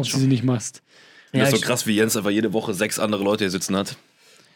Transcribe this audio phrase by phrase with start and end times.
[0.00, 0.82] Ob du sie nicht machst.
[1.32, 3.96] das ist so krass, wie Jens einfach jede Woche sechs andere Leute hier sitzen hat.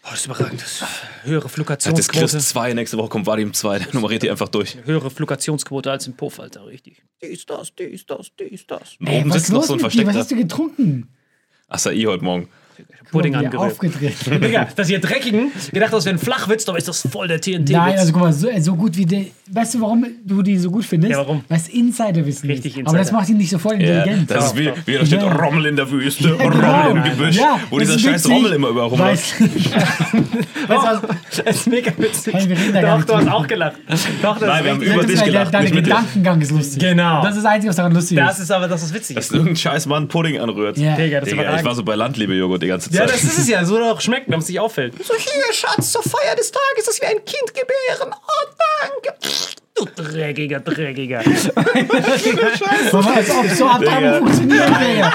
[0.03, 0.61] Boah, das ist überragend.
[0.61, 0.85] Das ist
[1.23, 2.45] höhere Hat jetzt Chris Fluktuationsquote.
[2.45, 4.77] 2, nächste Woche kommt Vadim 2, der nummeriert die einfach durch.
[4.85, 7.03] Höhere Fluktuationsquote als im Puff, Alter, richtig.
[7.23, 8.97] Die ist das, die ist das, die ist das.
[9.01, 9.85] Und Ey, oben was sitzt noch los so ein mit dir?
[9.87, 11.09] Was versteckter hast du getrunken?
[11.69, 12.49] Acai heute Morgen.
[13.11, 13.73] Pudding angerührt.
[13.73, 14.15] aufgedreht.
[14.43, 17.71] Digga, das hier dreckigen, gedacht, das wäre ein Flachwitz, aber ist das voll der TNT-Witz.
[17.71, 19.25] Nein, also guck mal, so, so gut wie der.
[19.51, 21.13] Weißt du, warum du die so gut findest?
[21.13, 21.45] Ja, warum?
[21.49, 22.87] Weil es Insiderwissen Richtig ist.
[22.89, 23.19] Aber das Insider.
[23.21, 24.31] macht ihn nicht so voll intelligent.
[24.31, 25.33] das ist wie, wie da steht Ja.
[25.33, 26.91] Rommel in der Wüste, Ja, Rommel genau.
[26.91, 29.35] im Gebüsch, Ja, wo das dieser ist scheiß Rommel immer überall rumläuft.
[29.41, 31.01] Weißt du, was-
[31.45, 32.33] Das ist mega witzig.
[32.35, 33.77] Wir reden da gar Doch, nicht du hast auch gelacht.
[34.23, 35.73] Doch, das Nein, ist wir haben über das dich ist dein- gelacht, Dein.
[35.73, 36.79] Gedankengang ist lustig.
[36.83, 37.23] Genau.
[37.23, 38.45] Das ist das Einzige, was daran lustig Das ist.
[38.45, 39.17] ist aber, das ist witzig.
[39.17, 40.79] Dass irgendein scheiß Mann Pudding anrührt.
[40.79, 40.97] Ja.
[40.97, 42.94] Digga, ist ich war so bei Landliebe-Joghurt die ganze Zeit.
[42.95, 44.95] Ja, das ist es ja, so auch schmeckt, wenn es nicht auffällt.
[45.05, 48.15] So, hier, Schatz, zur Feier des Tages, dass wir ein Kind gebären.
[48.15, 48.47] Oh,
[48.81, 49.19] danke.
[49.77, 51.21] Du dreckiger, dreckiger.
[52.93, 55.13] So, als ob so Abtreibung funktioniert, Digga.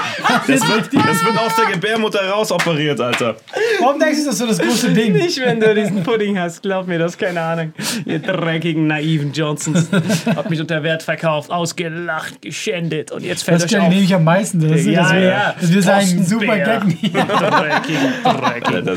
[0.48, 3.38] das, wird, das wird aus der Gebärmutter rausoperiert, Alter.
[3.80, 5.14] Warum denkst du, das ist so das große Ding?
[5.14, 7.74] Nicht, wenn du diesen Pudding hast, glaub mir das, keine Ahnung.
[8.06, 9.88] Ihr dreckigen, naiven Johnsons.
[10.36, 13.90] Habt mich unter Wert verkauft, ausgelacht, geschändet und jetzt fällt Das euch Stelle auf.
[13.90, 14.60] nehme ich am meisten.
[14.60, 15.56] Das ist, Ja, das wir, ja.
[15.60, 16.58] Das wir sagen, super.
[16.58, 16.82] Gag.
[17.02, 18.96] Dreckiger, dreckiger.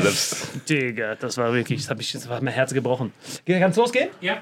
[0.67, 3.13] Digga, das war wirklich, das, hab ich, das war mein Herz gebrochen.
[3.47, 4.09] Kannst losgehen?
[4.19, 4.39] Ja.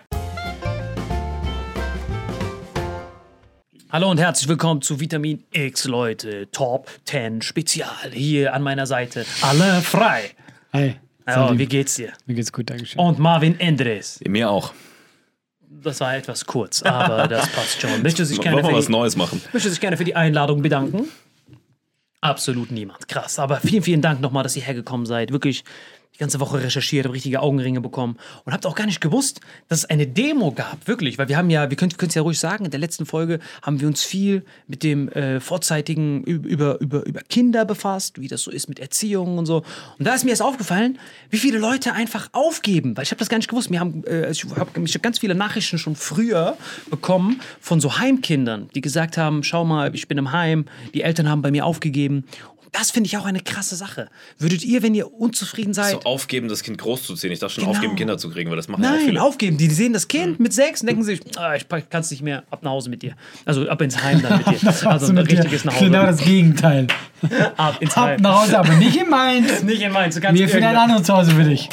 [3.91, 6.49] Hallo und herzlich willkommen zu Vitamin X, Leute.
[6.51, 9.25] Top 10 Spezial hier an meiner Seite.
[9.41, 10.31] Alle frei.
[10.71, 10.95] Hey,
[11.27, 12.13] Ja, Salim, wie geht's dir?
[12.25, 12.99] mir geht's gut, Dankeschön.
[13.01, 14.19] Und Marvin Endres.
[14.25, 14.73] mir auch.
[15.83, 18.01] Das war etwas kurz, aber das passt schon.
[18.01, 19.41] Möchte sich Wollen gerne wir für was die, Neues machen?
[19.51, 21.09] möchte sich gerne für die Einladung bedanken.
[22.21, 23.07] Absolut niemand.
[23.09, 23.39] Krass.
[23.39, 25.31] Aber vielen, vielen Dank nochmal, dass ihr hergekommen seid.
[25.31, 25.63] Wirklich
[26.13, 29.79] die ganze Woche recherchiert, habe richtige Augenringe bekommen und habt auch gar nicht gewusst, dass
[29.79, 32.65] es eine Demo gab, wirklich, weil wir haben ja, wir können es ja ruhig sagen,
[32.65, 37.21] in der letzten Folge haben wir uns viel mit dem äh, vorzeitigen über, über, über
[37.21, 39.63] Kinder befasst, wie das so ist mit Erziehung und so.
[39.97, 40.99] Und da ist mir erst aufgefallen,
[41.29, 43.71] wie viele Leute einfach aufgeben, weil ich habe das gar nicht gewusst.
[43.71, 46.57] Wir haben, äh, ich habe hab ganz viele Nachrichten schon früher
[46.89, 51.29] bekommen von so Heimkindern, die gesagt haben, schau mal, ich bin im Heim, die Eltern
[51.29, 52.25] haben bei mir aufgegeben.
[52.73, 54.07] Das finde ich auch eine krasse Sache.
[54.39, 57.33] Würdet ihr, wenn ihr unzufrieden seid, So aufgeben, das Kind großzuziehen.
[57.33, 57.75] Ich darf schon Genau.
[57.75, 59.21] aufgeben, Kinder zu kriegen, weil das machen ja auch Nein, viele.
[59.21, 59.57] aufgeben.
[59.57, 62.43] Die sehen das Kind mit sechs und denken sich, ah, ich kann es nicht mehr,
[62.49, 63.13] ab nach Hause mit dir.
[63.43, 64.73] Also ab ins Heim dann mit dir.
[64.89, 65.85] Also ein richtiges nach Hause.
[65.85, 66.87] Genau das Gegenteil.
[67.57, 68.21] ab ins Ab Heim.
[68.21, 69.61] nach Hause, aber nicht in Mainz.
[69.63, 70.15] Nicht in Mainz.
[70.15, 71.69] Du kannst Wir finden ein irgendein- anderes Zuhause für dich.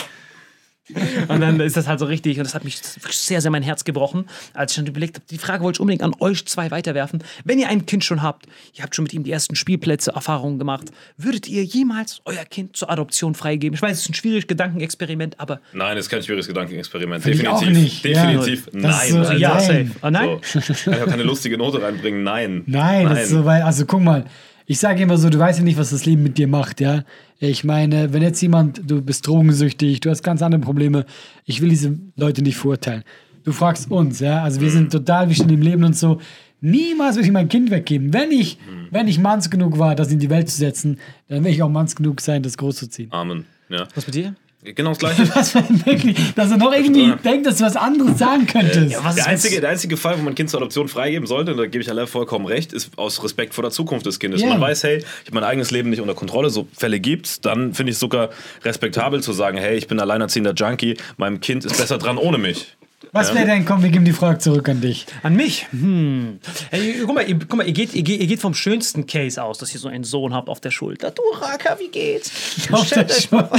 [1.29, 2.79] Und dann ist das halt so richtig und das hat mich
[3.11, 4.25] sehr, sehr mein Herz gebrochen,
[4.55, 7.23] als ich dann überlegt habe, die Frage wollte ich unbedingt an euch zwei weiterwerfen.
[7.45, 10.59] Wenn ihr ein Kind schon habt, ihr habt schon mit ihm die ersten Spielplätze, Erfahrungen
[10.59, 10.87] gemacht,
[11.17, 13.75] würdet ihr jemals euer Kind zur Adoption freigeben?
[13.75, 17.23] Ich weiß, es ist ein schwieriges Gedankenexperiment, aber Nein, das ist kein schwieriges Gedankenexperiment.
[17.23, 17.69] Find Definitiv.
[17.71, 18.27] nicht, ja.
[18.27, 18.65] Definitiv.
[18.73, 19.11] Das Nein.
[19.11, 19.37] so- Alter.
[19.37, 19.61] ja, Nein.
[19.61, 19.91] safe.
[20.01, 20.39] Ah, nein?
[20.43, 20.61] So.
[20.61, 22.23] Kann ich auch keine lustige Note reinbringen.
[22.23, 22.63] Nein.
[22.67, 24.25] Nein, das ist so, weil, also guck mal,
[24.71, 27.03] ich sage immer so, du weißt ja nicht, was das Leben mit dir macht, ja.
[27.41, 31.07] Ich meine, wenn jetzt jemand, du bist drogensüchtig, du hast ganz andere Probleme,
[31.47, 33.03] ich will diese Leute nicht verurteilen.
[33.45, 36.21] Du fragst uns, ja, also wir sind total wichtig im Leben und so.
[36.61, 38.13] Niemals würde ich mein Kind weggeben.
[38.13, 38.59] Wenn ich,
[38.91, 40.99] wenn ich manns genug war, das in die Welt zu setzen,
[41.29, 43.11] dann will ich auch manns genug sein, das großzuziehen.
[43.11, 43.47] Amen.
[43.71, 43.89] Ja.
[43.95, 44.35] was mit dir?
[44.75, 45.29] Genau das Gleiche.
[45.35, 48.97] Was wirklich, dass er noch irgendwie denkt, dass du was anderes sagen könntest.
[49.03, 51.59] was Der einzige, der einzige Fall, wo man ein Kind zur Adoption freigeben sollte, und
[51.59, 54.41] da gebe ich alle vollkommen recht, ist aus Respekt vor der Zukunft des Kindes.
[54.41, 54.49] Ja.
[54.49, 57.75] Man weiß, hey, ich habe mein eigenes Leben nicht unter Kontrolle, so Fälle gibt's, dann
[57.75, 58.31] finde ich es sogar
[58.65, 62.78] respektabel zu sagen, hey, ich bin alleinerziehender Junkie, meinem Kind ist besser dran ohne mich.
[63.13, 65.07] Was wäre denn, komm, wir geben die Frage zurück an dich.
[65.23, 65.67] An mich?
[65.71, 66.41] Hm.
[66.71, 69.43] Ey, guck mal, ihr, guck mal ihr, geht, ihr, geht, ihr geht vom schönsten Case
[69.43, 71.11] aus, dass ihr so einen Sohn habt auf der Schulter.
[71.11, 72.31] Du, Raka, wie geht's?
[72.73, 73.51] Auf der Schulter.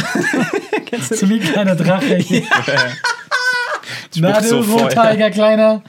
[0.99, 2.23] So wie ein kleiner Drache.
[4.15, 4.77] Na Spuckt du so.
[4.77, 5.83] Rothaariger Kleiner.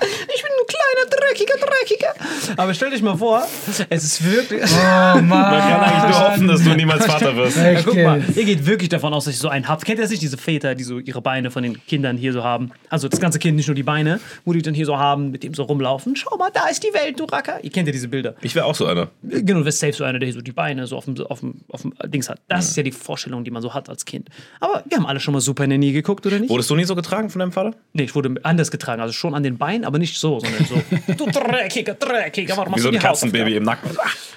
[0.00, 2.14] Ich bin ein kleiner, dreckiger, dreckiger.
[2.56, 3.46] Aber stellt euch mal vor,
[3.88, 4.62] es ist wirklich...
[4.62, 5.28] Oh Mann.
[5.28, 7.56] Man kann eigentlich nur hoffen, dass du niemals Vater wirst.
[7.56, 9.84] Ja, guck mal, ihr geht wirklich davon aus, dass ihr so einen habt.
[9.84, 12.42] Kennt ihr das nicht, diese Väter, die so ihre Beine von den Kindern hier so
[12.42, 12.70] haben?
[12.88, 15.42] Also das ganze Kind, nicht nur die Beine, wo die dann hier so haben, mit
[15.42, 16.16] dem so rumlaufen.
[16.16, 17.62] Schau mal, da ist die Welt, du Racker.
[17.62, 18.34] Ihr kennt ja diese Bilder.
[18.42, 19.08] Ich wäre auch so einer.
[19.22, 21.40] Genau, du wirst safe so einer, der hier so die Beine so auf dem, auf
[21.40, 22.40] dem, auf dem Dings hat.
[22.48, 24.28] Das ist ja die Vorstellung, die man so hat als Kind.
[24.60, 26.50] Aber wir haben alle schon mal Super Nanny geguckt, oder nicht?
[26.50, 27.74] Wurdest du nie so getragen von deinem Vater?
[27.92, 29.00] Nee, ich wurde anders getragen.
[29.00, 30.74] Also schon an den Beinen, aber nicht so, sondern so.
[31.24, 31.30] du
[31.72, 33.90] dreckiger, dreckiger, warum Wie machst so du ein Katzenbaby im Nacken.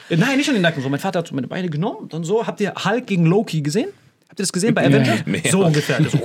[0.09, 0.81] Äh, Nein, nicht an den Nacken.
[0.81, 2.45] So, mein Vater hat so meine Beine genommen dann so.
[2.45, 3.89] Habt ihr Hulk gegen Loki gesehen?
[4.27, 5.19] Habt ihr das gesehen bei Avengers?
[5.25, 5.43] Nee.
[5.49, 5.97] So ungefähr.
[6.03, 6.17] So,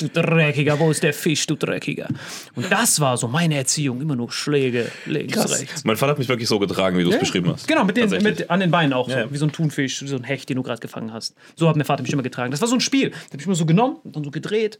[0.00, 2.08] du Dreckiger, wo ist der Fisch, du Dreckiger?
[2.56, 4.00] Und das war so meine Erziehung.
[4.00, 5.84] Immer nur Schläge, links, rechts.
[5.84, 7.68] Mein Vater hat mich wirklich so getragen, wie du es beschrieben hast.
[7.68, 9.32] Genau, mit den, mit, an den Beinen auch, so, Ja, ja.
[9.32, 11.34] wie so ein Thunfisch, wie so ein Hecht, den du gerade gefangen hast.
[11.56, 12.50] So hat mein Vater mich immer getragen.
[12.50, 13.10] Das war so ein Spiel.
[13.10, 14.78] Da habe ich immer so genommen und dann so gedreht.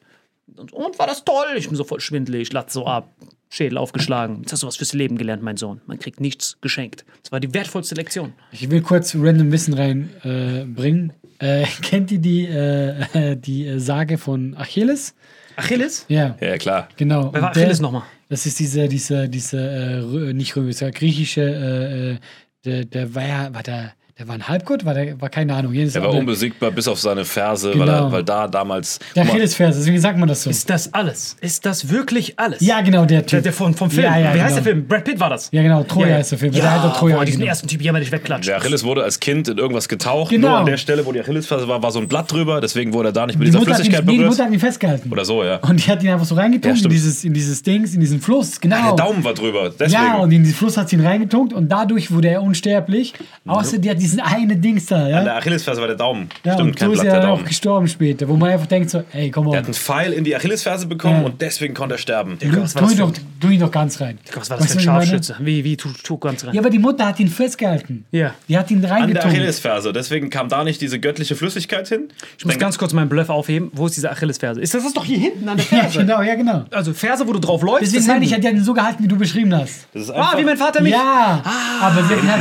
[0.56, 1.46] Und, und war das toll?
[1.56, 3.12] Ich bin so voll schwindelig, latz so ab,
[3.50, 4.38] Schädel aufgeschlagen.
[4.40, 5.80] Jetzt hast du was fürs Leben gelernt, mein Sohn.
[5.86, 7.04] Man kriegt nichts geschenkt.
[7.22, 8.32] Das war die wertvollste Lektion.
[8.52, 10.10] Ich will kurz random Wissen reinbringen.
[10.22, 11.12] Äh, bringen.
[11.38, 15.14] äh, kennt ihr die, äh, die äh, Sage von Achilles?
[15.56, 16.04] Achilles?
[16.08, 16.88] Ja, Ja, klar.
[16.96, 17.32] genau.
[17.32, 18.02] Wer war der- Achilles nochmal?
[18.28, 22.16] Das ist diese, diese, diese äh, nicht römische, sondern griechische, äh, äh,
[22.64, 25.72] der, der war ja, war der, der war ein Halbgott, war der, war keine Ahnung.
[25.72, 28.06] Jedes Er war andere- unbesiegbar bis auf seine Ferse, weil, Genau.
[28.06, 28.98] er, weil da damals.
[29.14, 30.50] Der Achillesferse, deswegen sagt man das so.
[30.50, 31.36] Ist das alles?
[31.40, 32.60] Ist das wirklich alles?
[32.60, 33.42] Ja, genau, der Der, Typ.
[33.44, 34.02] der vom, vom Film.
[34.04, 34.64] Ja, ja, Wie heißt genau.
[34.64, 34.88] der Film?
[34.88, 35.48] Brad Pitt war das.
[35.52, 36.52] Ja, genau, Troja Ja, ist der Film.
[36.52, 37.48] Ja, Der hat doch Troja boah, diesen genommen.
[37.50, 38.48] ersten Typ jämmerlich wegklatscht.
[38.48, 40.30] Der Achilles wurde als Kind in irgendwas getaucht.
[40.30, 40.48] Genau.
[40.48, 42.60] Nur an der Stelle, wo die Achillesferse war, war so ein Blatt drüber.
[42.60, 44.30] Deswegen wurde er da nicht mit Die dieser Mutter, hat ihn, Flüssigkeit nee, die berührt.
[44.32, 45.12] Mutter hat ihn festgehalten.
[45.12, 45.56] Oder so, ja.
[45.58, 48.20] Und die hat ihn einfach so Ja, reingetunkt in, dieses, in dieses Dings, in diesen
[48.20, 48.96] Fluss, genau.
[48.96, 49.70] Der Daumen war drüber.
[49.70, 49.92] Deswegen.
[49.92, 53.14] Ja, und in diesen Fluss hat sie ihn reingetunkt und dadurch wurde er unsterblich.
[53.46, 55.24] Außer die hat diesen eine Dings da, An ja.
[55.24, 56.28] der Achillesferse war der Daumen.
[56.44, 57.44] ja Stimmt, und kein so ist Blatt, der er auch Daumen.
[57.48, 59.56] gestorben später, wo man einfach denkt so, ey, komm Er on.
[59.58, 61.26] hat einen Pfeil in die Achillesferse bekommen Ja.
[61.26, 62.38] und deswegen konnte er sterben.
[62.40, 64.18] Du, war tu, ihn doch, tu ihn doch ganz rein.
[64.34, 64.84] Was war das Weißt für ein ich?
[65.08, 65.36] Scharfschütze?
[65.40, 66.54] Wie, wie, tu, tu ganz rein.
[66.54, 68.04] Ja, aber die Mutter hat ihn festgehalten.
[68.10, 68.34] Ja.
[68.48, 69.24] Die hat ihn An der.
[69.24, 69.92] Achillesferse.
[69.92, 72.08] Deswegen kam da nicht diese göttliche Flüssigkeit hin.
[72.38, 73.70] Ich muss ganz kurz meinen Bluff aufheben.
[73.74, 74.60] Wo ist diese Achillesferse?
[74.60, 75.98] Ist das, das ist doch hier hinten an der Ja, Ferse?
[75.98, 76.64] genau, ja, genau.
[76.70, 77.82] Also Ferse, wo du drauf läufst.
[77.82, 79.86] Deswegen ist meine ich, hat hat ihn so gehalten, wie du beschrieben hast.
[79.92, 80.92] Das ist Ah, wie mein Vater mich.
[80.92, 81.42] Ja,
[81.82, 82.40] aber sie hat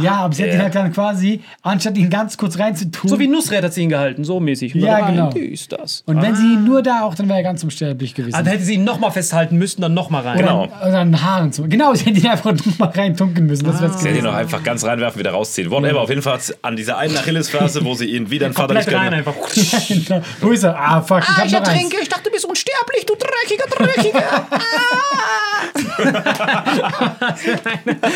[0.00, 0.62] ja, aber sie hat ihn Ja.
[0.64, 3.08] halt dann quasi, anstatt ihn ganz kurz reinzutun.
[3.10, 4.74] So wie Nussrät hat sie ihn gehalten, so mäßig.
[4.74, 5.30] Und Ja, genau.
[5.30, 6.02] Dies, das.
[6.06, 8.34] und wenn sie ihn nur da auch, dann wäre er ganz unsterblich gewesen.
[8.34, 10.38] Ah, dann hätte sie ihn nochmal festhalten müssen, dann nochmal rein.
[10.38, 10.64] Genau.
[10.64, 11.68] Oder, oder an Haaren zu.
[11.68, 13.64] Genau, sie hätte ihn einfach mal reintunken müssen.
[13.66, 14.24] Das wär's Sie hätte ihn gewesen.
[14.26, 15.70] noch einfach ganz reinwerfen, wieder rausziehen.
[15.70, 16.00] Whatever.
[16.02, 19.10] Auf jeden Fall an dieser einen Achillesferse, wo sie ihn wieder ein Vater nicht rein
[19.10, 19.14] können.
[19.14, 19.34] einfach.
[19.88, 20.22] Genau.
[20.40, 20.76] Wo ist er?
[20.78, 21.92] Ah, fuck, ich hab noch eins.
[22.02, 24.46] ich dachte, du bist unsterblich, du dreckiger, dreckiger.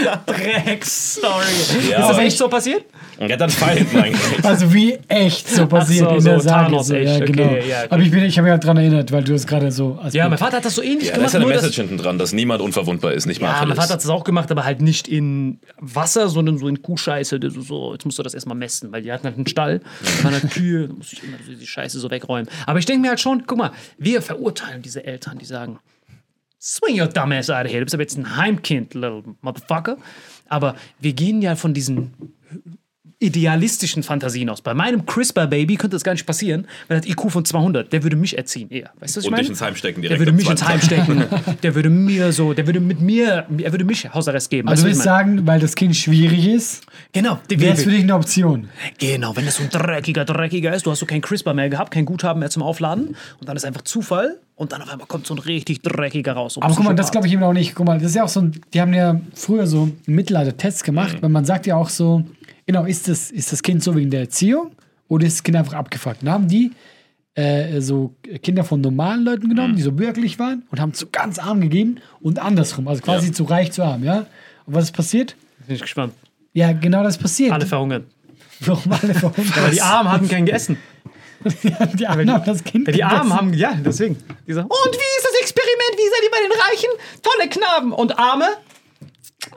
[0.26, 1.44] Dreck-Story.
[1.74, 2.84] Ist das echt so passiert?
[3.18, 4.44] Er hat dann Pfeil hinten eigentlich.
[4.44, 6.64] Also wie echt so passiert so, in der so Sage.
[6.66, 7.50] Thanos so, ja, echt, okay, genau.
[7.52, 7.86] ja, okay.
[7.90, 10.14] Aber ich, bin- ich habe mich halt dran erinnert, weil du es gerade so als
[10.14, 11.26] Ja, Bild- mein Vater hat das so ähnlich Ja, da gemacht.
[11.26, 13.76] ist ja eine Message hinten dran, dass niemand unverwundbar ist, nicht mal Ja, mein Achilles.
[13.78, 17.40] Vater hat das auch gemacht, aber halt nicht in Wasser, sondern so in Kuhscheiße.
[17.60, 19.80] So, jetzt musst du das erstmal messen, weil die hatten halt einen Stall,
[20.18, 22.48] da waren halt Kühe, da muss ich immer so die Scheiße so wegräumen.
[22.66, 25.80] Aber ich denke mir halt schon, guck mal, wir verurteilen diese Eltern, die sagen,
[26.60, 29.96] swing your dumb ass out of here, du bist aber jetzt ein Heimkind, little motherfucker.
[30.48, 32.12] Aber wir gehen ja von diesen
[33.20, 34.60] idealistischen Fantasien aus.
[34.60, 37.92] Bei meinem CRISPR-Baby könnte das gar nicht passieren, weil er hat IQ von 200.
[37.92, 38.90] Der würde mich erziehen eher.
[39.00, 39.42] Weißt du, was ich Und meine?
[39.42, 40.20] dich ins Heim stecken Der direkt.
[40.20, 41.24] würde am mich ins Heim stecken.
[41.62, 44.68] Der würde mir so, der würde mit mir, er würde mich Hausarrest geben.
[44.68, 47.90] Also Weißt du willst sagen, weil das Kind schwierig ist, Genau, die wäre es für
[47.90, 48.68] dich eine Option.
[48.98, 51.90] Genau, wenn das so ein dreckiger, dreckiger ist, du hast so kein CRISPR mehr gehabt,
[51.92, 55.26] kein Guthaben mehr zum Aufladen und dann ist einfach Zufall und dann auf einmal kommt
[55.26, 56.56] so ein richtig dreckiger raus.
[56.60, 57.74] Aber guck mal, das glaube ich eben auch nicht.
[57.74, 60.56] Guck mal, das ist ja auch so ein, die haben ja früher so im Mittelalter
[60.56, 62.24] Tests gemacht, weil man sagt ja auch so,
[62.68, 64.72] genau, ist das, ist das Kind so wegen der Erziehung
[65.08, 66.18] oder ist das Kind einfach abgefuckt?
[66.22, 66.70] Dann haben die
[67.34, 71.38] äh, so Kinder von normalen Leuten genommen, die so bürgerlich waren und haben zu ganz
[71.38, 73.32] arm gegeben und andersrum, also quasi Ja.
[73.32, 74.26] zu reich zu arm, ja?
[74.66, 75.34] Und was ist passiert?
[75.66, 76.12] Bin ich gespannt.
[76.52, 77.52] Ja, genau das passiert.
[77.52, 78.04] Alle verhungern.
[78.66, 79.52] Normale Verhungern.
[79.56, 80.76] Weil die Armen hatten kein Gegessen.
[81.94, 84.16] die Armen haben das Kind Ja, die Armen haben, ja, deswegen.
[84.46, 85.92] Die sagen, und wie ist das Experiment?
[85.96, 86.90] Wie seid ihr bei den Reichen?
[87.22, 87.92] Tolle Knaben.
[87.92, 88.46] Und Arme?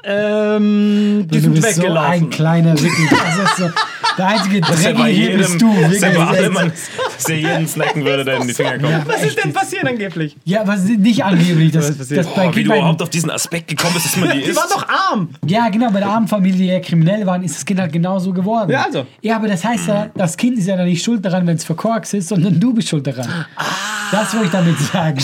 [0.04, 2.30] Ähm, die Du sind bist so ein weggelaufen.
[2.30, 3.10] kleiner, wirklich.
[3.10, 3.70] Das ist so,
[4.18, 5.74] der einzige ist ja bei Dreckige jedem, bist du.
[5.82, 6.38] das ist ja bei Wirklich.
[6.58, 6.72] allem,
[7.16, 9.08] dass der jeden snacken würde, der in die Finger kommt.
[9.08, 10.36] Was ist denn passiert angeblich?
[10.44, 11.72] Ja, aber es ist nicht angeblich.
[11.72, 14.40] Das, Was das Boah, wie du überhaupt auf diesen Aspekt gekommen bist, dass man die
[14.42, 14.58] Die isst.
[14.60, 15.30] waren doch arm.
[15.48, 18.34] ja, genau, bei der armen Familie, die ja kriminell waren, ist das Kind halt genauso
[18.34, 18.72] geworden.
[18.72, 19.06] Ja, also.
[19.22, 21.64] Ja, aber das heißt ja, das Kind ist ja dann nicht schuld daran, wenn es
[21.64, 23.28] verkorkst ist, sondern du bist schuld daran.
[24.12, 25.18] Das wollte ich damit sagen.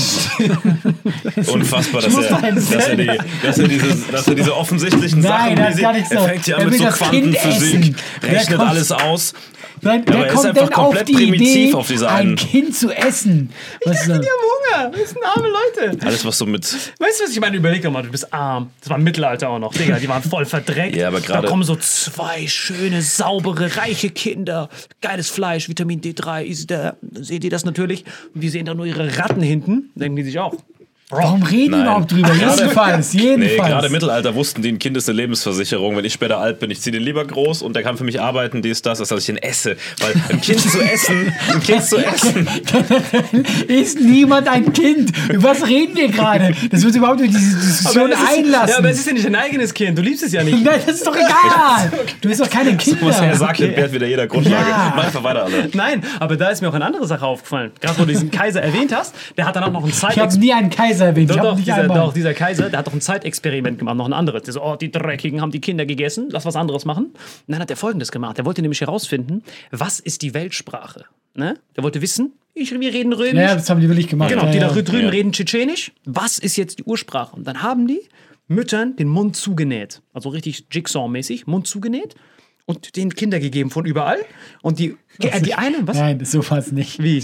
[1.48, 3.12] Unfassbar, dass er, dass er, die,
[3.44, 6.16] dass er, dieses, dass er diese offensichtlichen Nein, Sachen, das sie, gar nicht so.
[6.16, 9.34] er fängt ja an mit will so Quantenphysik, rechnet kommt- alles aus.
[9.82, 12.16] Nein, wer er ist kommt einfach denn auf komplett die primitiv Idee, auf diese ein
[12.16, 12.36] einen.
[12.36, 13.52] Kind zu essen?
[13.86, 14.22] Was ist das?
[14.22, 14.67] Die haben Hunger.
[14.92, 16.06] Das sind arme Leute.
[16.06, 16.64] Alles, was so mit.
[16.64, 17.58] Weißt du, was ich meine?
[17.58, 18.70] Überleg doch mal, du bist arm.
[18.80, 19.74] Das war im Mittelalter auch noch.
[19.74, 20.96] Digga, die waren voll verdreckt.
[20.96, 24.70] Ja, aber gerade- Da kommen so zwei schöne, saubere, reiche Kinder.
[25.02, 26.96] Geiles Fleisch, Vitamin D3, ist da.
[27.14, 28.06] Seht ihr das natürlich?
[28.34, 29.90] Und die sehen da nur ihre Ratten hinten.
[29.96, 30.54] Denken die sich auch.
[31.10, 31.82] Warum reden die Nein.
[31.84, 32.34] überhaupt drüber?
[32.34, 33.70] Jedenfalls, Nee, jedenfalls.
[33.70, 35.96] gerade im Mittelalter wussten die, ein Kind ist eine Lebensversicherung.
[35.96, 38.20] Wenn ich später alt bin, ich ziehe den lieber groß und der kann für mich
[38.20, 39.78] arbeiten, dies, das, als dass ich ihn esse.
[40.02, 42.46] Weil ein Kind zu essen, ein Kind zu essen,
[43.70, 45.14] ist niemand ein Kind.
[45.30, 46.54] Über was reden wir gerade?
[46.72, 48.70] Das wird überhaupt durch diese Diskussion ist, einlassen.
[48.70, 49.98] Ja, aber es ist ja nicht dein eigenes Kind.
[49.98, 50.62] Du liebst es ja nicht.
[50.62, 51.90] Nein, das ist doch egal.
[52.20, 53.00] Du bist doch keine Kinder.
[53.06, 54.70] was er sagt, entbehrt wieder jeder Grundlage.
[54.70, 54.94] Ja.
[54.96, 55.70] Mach einfach weiter, alle.
[55.74, 57.72] Nein, aber da ist mir auch eine andere Sache aufgefallen.
[57.80, 60.14] Gerade wo du diesen Kaiser erwähnt hast, der hat dann auch noch ein Ich habe
[60.14, 60.44] Zeitexperiment.
[60.44, 61.30] nie einen Kaiser erwähnt.
[61.30, 64.14] Ich Doch, doch, dieser, doch, dieser Kaiser, der hat doch ein Zeitexperiment gemacht, noch ein
[64.14, 64.44] anderes.
[64.44, 67.06] Der so, oh, die Dreckigen haben die Kinder gegessen, lass was anderes machen.
[67.06, 67.16] Und
[67.48, 68.38] dann hat er folgendes gemacht.
[68.40, 71.06] Er wollte nämlich herausfinden, was ist die Weltsprache?
[71.34, 71.56] Ne?
[71.76, 73.36] Der wollte wissen, ich, wir reden Römisch.
[73.36, 74.30] ja, das haben die wirklich gemacht.
[74.30, 74.68] genau, ja, die ja.
[74.70, 75.10] da drüben Ja.
[75.10, 75.92] reden Tschetschenisch.
[76.06, 77.36] Was ist jetzt die Ursprache?
[77.36, 78.02] Und dann haben die
[78.48, 80.02] Müttern den Mund zugenäht.
[80.14, 82.16] Also richtig Jigsaw-mäßig, Mund zugenäht.
[82.66, 84.18] Und den Kinder gegeben von überall.
[84.62, 85.98] Und die, äh, die einen, was?
[85.98, 87.02] Nein, so war es nicht.
[87.02, 87.24] Wie?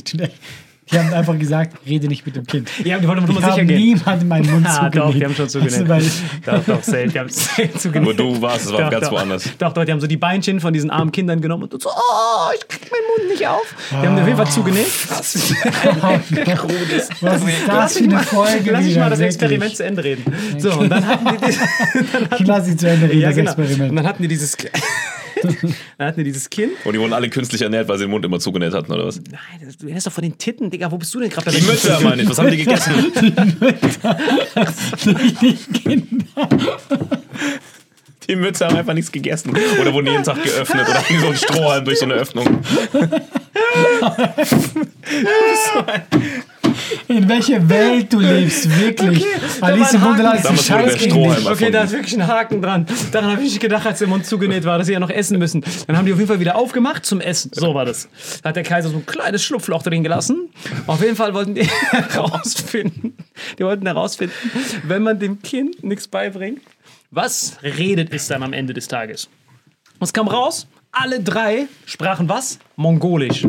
[0.91, 2.69] Die haben einfach gesagt, rede nicht mit dem Kind.
[2.83, 3.77] Ja, die wollten nur sicher habe gehen.
[3.81, 4.95] niemandem meinen Mund Ah, zugenäht.
[4.95, 5.73] doch, die haben schon zugenäht.
[5.73, 6.03] Also, weil,
[6.45, 8.09] Doch, doch, safe, die haben safe zugenäht.
[8.09, 9.11] Wo du warst, es war Doch, ganz doch.
[9.13, 9.49] woanders.
[9.57, 12.51] Doch, doch, die haben so die Beinchen von diesen armen Kindern genommen und so, oh,
[12.55, 13.75] ich krieg meinen Mund nicht auf.
[13.91, 14.87] Die haben auf jeden Fall zugenäht.
[15.09, 15.55] was ist
[17.67, 18.71] das für eine Folge?
[18.71, 19.35] Lass ich mal das wirklich?
[19.35, 20.25] Experiment zu Ende reden.
[20.57, 23.51] So, und dann hatten die, Ich lasse sie zu Ende reden, ja, das genau.
[23.53, 23.97] Und Experiment.
[23.97, 24.57] dann hatten die dieses,
[25.97, 26.71] dann hatten die dieses Kind.
[26.85, 29.17] Und die wurden alle künstlich ernährt, weil sie den Mund immer zugenäht hatten, oder was?
[29.29, 31.51] Nein, das- du redest doch von den Titten, Digga, wo bist du denn gerade?
[31.51, 32.29] Die Mütter, meine ich.
[32.29, 33.11] Was haben die gegessen?
[38.27, 39.53] Die Mütter haben einfach nichts gegessen.
[39.81, 42.61] Oder wurden jeden Tag geöffnet oder hing so ein Strohhalm durch so eine Öffnung.
[47.07, 49.25] In welcher Welt du lebst, wirklich.
[49.61, 50.93] Alice im Wunderland ist ein Scheiß.
[51.45, 52.85] Okay, da ist wirklich ein Haken dran.
[53.11, 55.37] Daran habe ich nicht gedacht, als der Mund zugenäht war, dass sie ja noch essen
[55.39, 55.63] müssen.
[55.87, 57.51] Dann haben die auf jeden Fall wieder aufgemacht zum Essen.
[57.53, 58.09] So war das.
[58.41, 60.49] Da hat der Kaiser so ein kleines Schlupfloch drin gelassen.
[60.87, 63.17] Auf jeden Fall wollten die herausfinden,
[63.57, 64.33] die wollten herausfinden,
[64.83, 66.61] wenn man dem Kind nichts beibringt,
[67.11, 69.29] was redet es dann am Ende des Tages?
[69.99, 70.67] Was kam raus?
[70.91, 72.59] Alle drei sprachen was?
[72.75, 73.45] Mongolisch.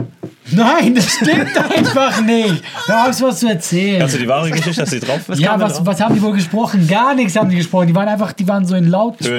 [0.50, 2.62] Nein, das stimmt einfach nicht.
[2.86, 4.02] Da hast du was zu erzählen.
[4.02, 4.84] Hast du die wahre Geschichte?
[4.84, 5.20] Du die drauf?
[5.36, 5.86] ja, kam da was, drauf?
[5.86, 6.86] was haben die wohl gesprochen?
[6.86, 7.86] Gar nichts haben die gesprochen.
[7.86, 9.32] Die waren einfach, die waren so in Lautsprache.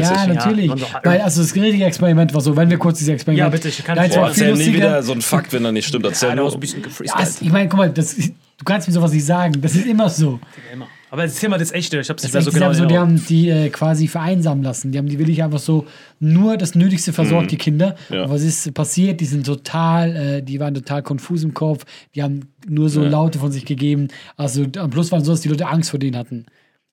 [0.00, 0.66] Ja, natürlich.
[0.70, 3.38] Ja, so- Weil, also das richtige Experiment war so, wenn wir kurz dieses Experiment.
[3.38, 6.04] Ja, bitte, ich kann nicht erzähl nie wieder so ein Fakt, wenn er nicht stimmt.
[6.06, 6.52] Erzähl Ja, nur.
[6.52, 9.54] ein bisschen Ja, ich meine, guck mal, das, ist- du kannst mir sowas nicht sagen.
[9.60, 10.40] Das ist immer so.
[10.72, 10.88] Immer.
[11.10, 12.88] Aber erzähl mal das echte, ich hab's nicht Das mehr ist so echt, genau.
[12.88, 13.58] die, in haben so, die Erinnerung.
[13.58, 14.92] haben die äh, quasi vereinsamen lassen.
[14.92, 15.86] Die haben die wirklich einfach so
[16.20, 17.96] nur das Nötigste versorgt, die Kinder.
[18.10, 18.24] Ja.
[18.24, 19.20] Und was ist passiert?
[19.20, 21.84] Die sind total, äh, die waren total konfus im Kopf.
[22.14, 24.08] Die haben nur so Laute von sich gegeben.
[24.36, 26.46] Also am Schluss waren so, dass die Leute Angst vor denen hatten.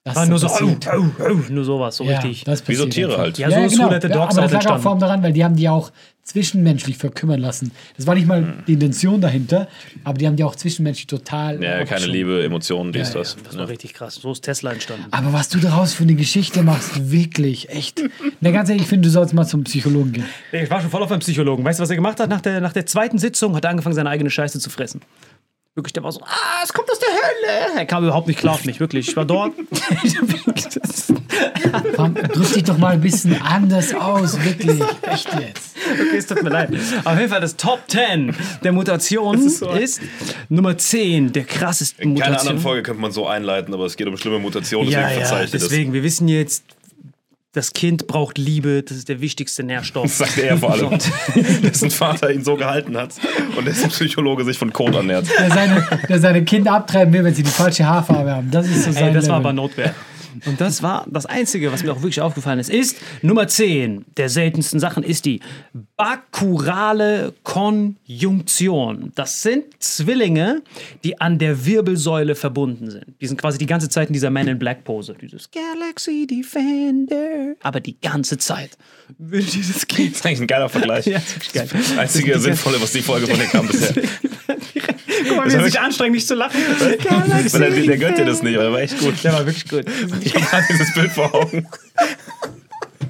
[0.07, 2.45] Das War nur so, au, au, nur sowas, so Ja, richtig.
[2.45, 3.37] das Wie so Tiere halt.
[3.37, 5.33] Ja, so ist Who Let the Ja, Dogs aber das lag auch vor daran, weil
[5.33, 5.91] die haben die auch
[6.23, 7.71] zwischenmenschlich verkümmern lassen.
[7.95, 8.53] Das war nicht mal Hm.
[8.67, 9.67] die Intention dahinter,
[10.03, 11.61] aber die haben die auch zwischenmenschlich total.
[11.63, 12.05] Ja, keine.
[12.05, 13.37] Liebe, Emotionen, dies, Ja, das.
[13.43, 13.67] Das war Ja.
[13.67, 14.15] richtig krass.
[14.15, 15.05] So ist Tesla entstanden.
[15.11, 18.01] Aber was du daraus für eine Geschichte machst, wirklich, echt.
[18.41, 20.25] Na, ganz ehrlich, ich finde, du sollst mal zum Psychologen gehen.
[20.51, 21.63] Ich war schon voll auf einem Psychologen.
[21.65, 22.29] Weißt du, was er gemacht hat?
[22.29, 25.01] Nach der, nach der zweiten Sitzung hat er angefangen, seine eigene Scheiße zu fressen.
[25.77, 27.77] Wirklich, der war so, ah, es kommt aus der Hölle.
[27.77, 29.09] Er kam überhaupt nicht klar auf mich, wirklich.
[29.09, 29.53] Ich war dort.
[31.95, 34.81] Komm, drück dich doch mal ein bisschen anders aus, wirklich.
[35.03, 35.75] Echt jetzt.
[35.93, 36.71] Okay, es tut mir leid.
[37.03, 39.45] Auf jeden Fall das Top 10 der Mutationen
[39.79, 40.01] ist,
[40.49, 42.39] Nummer 10 der krassesten In keiner Mutationen.
[42.39, 45.25] anderen Folge könnte man so einleiten, aber es geht um schlimme Mutationen, ja, deswegen ja,
[45.27, 45.61] verzeichne ich das.
[45.61, 46.63] deswegen, wir wissen jetzt,
[47.57, 50.03] das Kind braucht Liebe, das ist der wichtigste Nährstoff.
[50.03, 50.91] Das sagt er vor allem,
[51.63, 53.15] dessen Vater ihn so gehalten hat
[53.57, 55.25] und dessen Psychologe sich von Kot ernährt.
[55.39, 58.51] Der seine, der seine Kinder abtreiben will, wenn sie die falsche Haarfarbe haben.
[58.51, 59.49] Das ist so sein Ey, das war Level.
[59.49, 59.95] aber Notwehr.
[60.45, 64.29] Und das war das Einzige, was mir auch wirklich aufgefallen ist, ist Nummer 10 der
[64.29, 65.39] seltensten Sachen ist die
[65.95, 69.11] bakurale Konjunktion.
[69.15, 70.61] Das sind Zwillinge,
[71.03, 73.05] die an der Wirbelsäule verbunden sind.
[73.21, 75.15] Die sind quasi die ganze Zeit in dieser Man in Black Pose.
[75.19, 77.55] Dieses Galaxy Defender.
[77.61, 78.77] Aber die ganze Zeit
[79.19, 80.11] dieses Kind.
[80.11, 81.07] Das ist eigentlich ein geiler Vergleich.
[81.07, 81.21] Ja,
[81.53, 81.69] das.
[81.69, 83.93] Das einzige Sinnvolle, was die Folge von dir kam bisher.
[85.27, 86.59] Guck mal, wie er sich anstrengt, nicht zu lachen.
[86.79, 89.15] Weil der, der gönnt dir das nicht, aber der war echt gut.
[89.23, 89.85] Der war wirklich gut.
[90.21, 91.67] Ich habe dieses Bild vor Augen.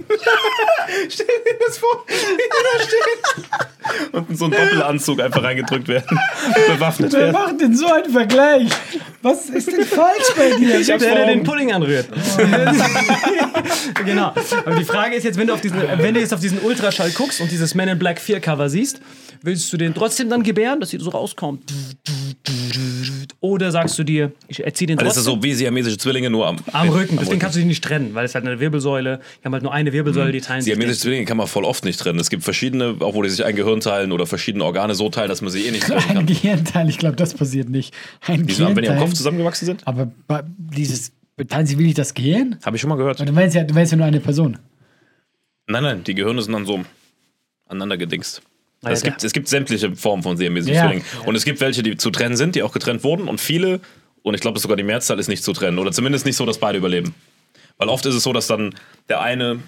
[1.10, 4.10] Stell dir das vor, wie da stehen.
[4.14, 6.20] Und in so einen Doppelanzug einfach reingedrückt werden.
[6.68, 7.34] Bewaffnet Wer werden.
[7.34, 8.70] macht denn so einen Vergleich?
[9.22, 10.80] Was ist denn falsch bei dir?
[10.80, 11.44] Ich hab's Der, der den.
[11.44, 12.08] Pudding anrührt.
[14.06, 14.34] genau.
[14.66, 17.12] Aber die Frage ist jetzt, wenn du, auf diesen, wenn du jetzt auf diesen Ultraschall
[17.12, 19.02] guckst und dieses Man in Black 4 Cover siehst,
[19.42, 21.72] willst du den trotzdem dann gebären, dass sie so rauskommt?
[23.40, 26.48] Oder sagst du dir, ich erziehe den Das trotzdem ist so wie siamesische Zwillinge, nur
[26.48, 27.18] am, am Rücken.
[27.20, 29.74] Deswegen kannst du die nicht trennen, weil es halt eine Wirbelsäule, die haben halt nur
[29.74, 30.74] eine Wirbelsäule, die teilen sich.
[30.74, 32.20] Siamesische Zwillinge kann man voll oft nicht trennen.
[32.20, 35.30] Es gibt verschiedene, auch wo die sich ein Gehirn teilen oder verschiedene Organe so teilen,
[35.30, 36.26] dass man sie eh nicht trennen Ein kann.
[36.26, 37.94] Gehirnteil, ich glaube, das passiert nicht.
[38.26, 38.98] Ein Die sind, wenn die am.
[39.00, 39.88] Kopf zusammengewachsen sind?
[39.88, 41.12] Aber bei- dieses,
[41.48, 42.58] teilen sie wirklich das Gehirn?
[42.66, 43.20] Habe ich schon mal gehört.
[43.20, 44.58] Du meinst ja, du meinst ja nur eine Person.
[45.68, 46.82] Nein, nein, die Gehirne sind dann so
[47.68, 48.42] aneinander gedingst.
[48.84, 50.84] Ja, es, gibt, es gibt sämtliche Formen von siamesischen Ja.
[50.84, 51.06] Zwillingen.
[51.26, 53.28] Und es gibt welche, die zu trennen sind, die auch getrennt wurden.
[53.28, 53.80] Und viele,
[54.24, 55.80] und ich glaube, sogar die Mehrzahl ist nicht zu trennen.
[55.80, 57.14] Oder zumindest nicht so, dass beide überleben.
[57.78, 58.74] Weil oft ist es so, dass dann
[59.10, 59.60] der eine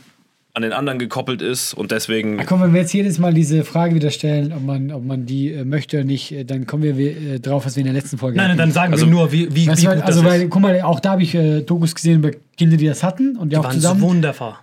[0.55, 2.39] an den anderen gekoppelt ist und deswegen.
[2.41, 5.27] Ach komm, wenn wir jetzt jedes Mal diese Frage wieder stellen, ob man, ob man
[5.27, 7.93] die äh, möchte oder nicht, äh, dann kommen wir äh, drauf, was wir in der
[7.93, 10.21] letzten Folge Nein, nein, dann sagen Also- wir nur, wie, wie, Weißt wie gut also,
[10.23, 10.49] das weil, ist.
[10.49, 13.49] guck mal, auch da habe ich äh, Dokus gesehen über Kinder, die das hatten und
[13.49, 14.01] die, Die auch waren zusammen.
[14.01, 14.55] wundervoll.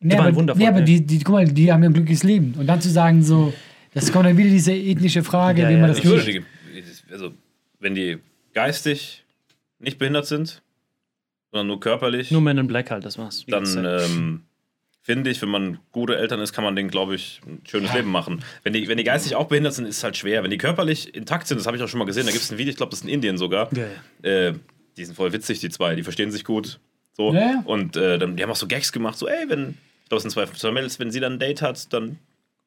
[0.00, 0.84] nee, waren aber, wundervoll, nee, aber ja.
[0.84, 2.54] die, die, guck mal, die haben ja ein glückliches Leben.
[2.58, 3.54] Und dann zu sagen, so,
[3.94, 6.42] das kommt dann wieder diese ethnische Frage, Ja, wie ja, man das die,
[7.10, 7.32] also,
[7.78, 8.18] wenn die
[8.54, 9.24] geistig
[9.78, 10.62] nicht behindert sind,
[11.50, 13.44] sondern nur körperlich, Nur Man in Black halt, das war's.
[13.48, 14.42] Dann ähm,
[15.02, 18.10] finde ich, wenn man gute Eltern ist, kann man denen, glaube ich, ein schönes Leben
[18.10, 18.44] machen.
[18.62, 20.42] Wenn die, wenn die geistig auch behindert sind, ist es halt schwer.
[20.44, 22.52] Wenn die körperlich intakt sind, das habe ich auch schon mal gesehen, da gibt es
[22.52, 23.68] ein Video, ich glaube, das ist in Indien sogar.
[23.74, 23.86] Ja,
[24.28, 24.54] Äh,
[24.96, 26.78] die sind voll witzig, die zwei, die verstehen sich gut.
[27.16, 27.32] So.
[27.32, 27.62] Ja, ja.
[27.64, 29.70] Und äh, dann, die haben auch so Gags gemacht, so, ey, wenn,
[30.02, 32.18] ich glaube, es sind zwei, zwei Mädels, wenn sie dann ein Date hat, dann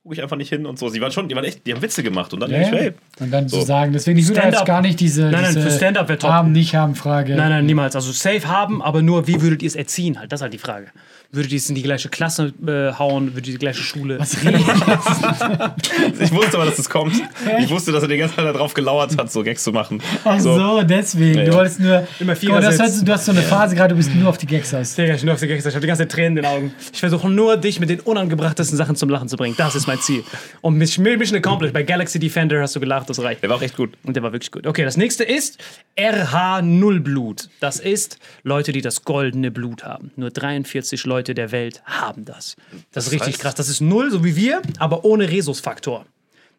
[0.03, 0.89] gucke ich einfach nicht hin und so.
[0.89, 2.91] Sie waren schon, die waren echt, die haben Witze gemacht und dann Ja, ich, hey,
[3.21, 3.61] Und dann zu So.
[3.65, 6.29] sagen, deswegen, ich würde jetzt gar nicht diese, Nein, nein, diese für Stand-up wäre top.
[6.29, 7.35] haben, nicht haben Frage.
[7.35, 7.95] Nein, nein, niemals.
[7.95, 10.19] Also safe haben, aber nur, wie würdet ihr es erziehen?
[10.19, 10.87] Halt, das ist halt die Frage.
[11.33, 13.33] Würdet ihr es in die gleiche Klasse äh, hauen?
[13.33, 14.19] Würdet ihr die gleiche Schule?
[14.19, 14.67] Was rede ich?
[16.21, 17.15] ich wusste aber, dass es kommt.
[17.59, 19.99] Ich wusste, dass er die ganze Zeit darauf gelauert hat, so Gags zu machen.
[20.23, 21.39] Ach so, deswegen.
[21.39, 21.57] Ja, Du ja.
[21.57, 22.07] wolltest nur.
[22.19, 24.45] Immer mal, das heißt, du hast so eine Phase gerade, du bist nur auf die
[24.45, 24.93] Gags aus.
[24.93, 25.69] Digga, ich bin auf der Gangster.
[25.69, 26.73] Ich habe die ganze Zeit Tränen in den Augen.
[26.93, 29.55] Ich versuche nur, dich mit den unangebrachtesten Sachen zum Lachen zu bringen.
[29.57, 30.23] Das ist mein Ziel.
[30.61, 31.73] Und mit Mission Accomplished.
[31.73, 33.41] Bei Galaxy Defender hast du gelacht, das reicht.
[33.41, 33.93] Der war auch echt gut.
[34.03, 34.67] Und der war wirklich gut.
[34.67, 35.57] Okay, das nächste ist
[35.97, 37.49] RH0 Blut.
[37.59, 40.11] Das ist Leute, die das goldene Blut haben.
[40.15, 42.55] Nur 43 Leute der Welt haben das.
[42.91, 43.41] Das ist richtig heißt?
[43.41, 43.55] krass.
[43.55, 46.05] Das ist null, so wie wir, aber ohne Rhesusfaktor.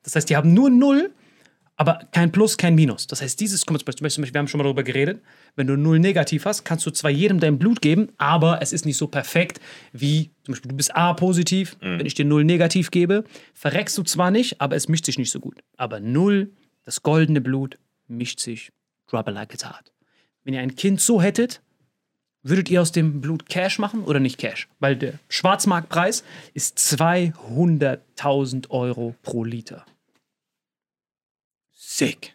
[0.03, 1.13] Das heißt, die haben nur null,
[1.77, 3.07] aber kein Plus, kein Minus.
[3.07, 5.21] Das heißt, dieses, guck mal, zum Beispiel, wir haben schon mal darüber geredet,
[5.57, 8.87] wenn du null negativ hast, kannst du zwar jedem dein Blut geben, aber es ist
[8.87, 9.61] nicht so perfekt
[9.93, 13.25] wie, zum Beispiel, du bist A positiv, wenn ich dir null negativ gebe,
[13.55, 15.61] verreckst du zwar nicht, aber es mischt sich nicht so gut.
[15.77, 16.53] Aber null,
[16.85, 18.71] das goldene Blut, mischt sich,
[19.09, 19.93] drop it like it's hot.
[20.45, 21.61] Wenn ihr ein Kind so hättet,
[22.45, 24.69] würdet ihr aus dem Blut Cash machen oder nicht Cash?
[24.79, 29.85] Weil der Schwarzmarktpreis ist 200.000 Euro pro Liter.
[31.73, 32.35] Sick.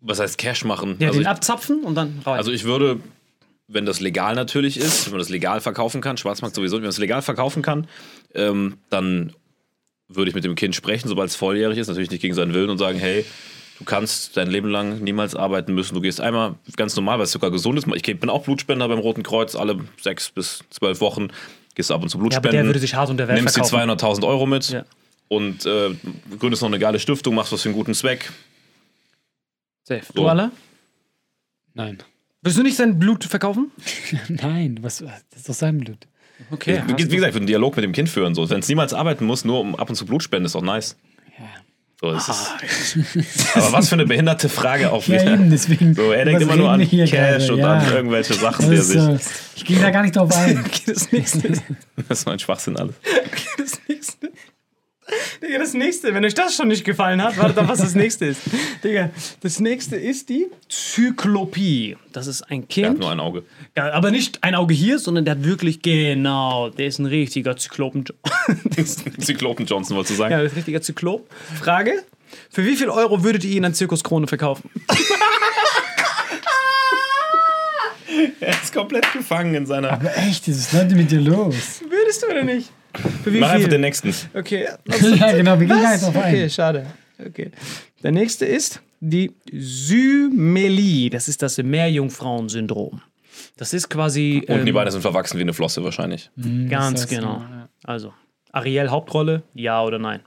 [0.00, 0.96] Was heißt Cash machen?
[1.00, 2.36] Ja, also, den ich, abzapfen und dann rein.
[2.36, 3.00] also ich würde,
[3.66, 6.90] wenn das legal natürlich ist, wenn man das legal verkaufen kann, Schwarzmarkt sowieso, wenn man
[6.90, 7.88] es legal verkaufen kann,
[8.34, 9.32] ähm, dann
[10.06, 12.70] würde ich mit dem Kind sprechen, sobald es volljährig ist, natürlich nicht gegen seinen Willen
[12.70, 13.24] und sagen, hey,
[13.78, 15.94] du kannst dein Leben lang niemals arbeiten müssen.
[15.94, 17.86] Du gehst einmal ganz normal, weil es sogar gesund ist.
[17.94, 21.28] Ich bin auch Blutspender beim Roten Kreuz, alle sechs bis zwölf Wochen
[21.74, 22.52] gehst du ab und zu ja, aber Blutspenden.
[22.52, 23.90] der würde sich hart unter Wert nimmst die verkaufen.
[23.90, 24.84] 200.000 Euro mit Ja.
[25.28, 25.94] und äh,
[26.38, 28.32] gründest noch eine geile Stiftung, machst was für einen guten Zweck.
[29.84, 30.02] Safe.
[30.06, 30.12] So.
[30.14, 30.50] Du alle?
[31.74, 31.98] Nein.
[32.42, 33.70] Willst du nicht sein Blut verkaufen?
[34.28, 36.06] Nein, was, das ist doch sein Blut.
[36.50, 36.82] Okay.
[36.86, 38.34] Wie, wie gesagt, einen Dialog mit dem Kind führen.
[38.34, 38.48] So.
[38.50, 40.96] Wenn es niemals arbeiten muss, nur um ab und zu Blut spenden, ist doch nice.
[42.00, 42.28] So, ist,
[43.56, 45.34] aber was für eine behinderte Frage auch Ja, wieder.
[45.34, 45.94] eben, deswegen.
[45.94, 47.52] So, er denkt immer nur an Cash gerade?
[47.52, 47.72] und ja.
[47.74, 49.00] an irgendwelche Sachen, er ist, sich.
[49.02, 49.18] äh,
[49.56, 50.64] ich gehe da gar nicht drauf ein.
[50.86, 51.52] Das nächste.
[52.08, 52.94] Das ist mein Schwachsinn alles.
[53.58, 54.30] Das nächste.
[55.42, 58.26] Digga, das nächste, wenn euch das schon nicht gefallen hat, wartet auf, was das nächste
[58.26, 58.40] ist.
[58.84, 61.96] Digga, das nächste ist die Zyklopie.
[62.12, 62.98] Das ist ein Er hat Kind.
[63.00, 63.42] nur ein Auge.
[63.76, 67.56] Ja, aber nicht ein Auge hier, sondern der hat wirklich, genau, der ist ein richtiger
[67.56, 68.04] Zyklopen.
[69.20, 70.32] Zyklopen Johnson, wolltest du sagen?
[70.32, 71.28] ja, das ist ein richtiger Zyklop.
[71.60, 72.02] Frage:
[72.50, 74.68] Für wie viel Euro würdet ihr ihn an Zirkuskrone verkaufen?
[78.40, 79.92] Er ist komplett gefangen in seiner.
[79.92, 81.82] Aber echt, was ist denn mit dir los?
[81.88, 82.70] Würdest du oder nicht?
[83.22, 83.68] Für wie Mach einfach viel?
[83.68, 84.14] den nächsten.
[84.34, 84.68] Okay.
[85.18, 86.12] ja, genau, wir gehen gar nicht Was?
[86.12, 86.34] drauf ein.
[86.34, 86.86] Okay, schade.
[87.24, 87.50] Okay.
[88.02, 91.10] Der nächste ist die Symelie.
[91.10, 93.00] Das ist das Meerjungfrauensyndrom.
[93.56, 94.44] Das ist quasi.
[94.48, 96.30] Und die ähm, Beine sind verwachsen wie eine Flosse wahrscheinlich.
[96.68, 97.38] Ganz Das heißt, genau.
[97.38, 97.68] ja.
[97.84, 98.12] Also,
[98.52, 100.20] Ariel Hauptrolle, ja oder nein?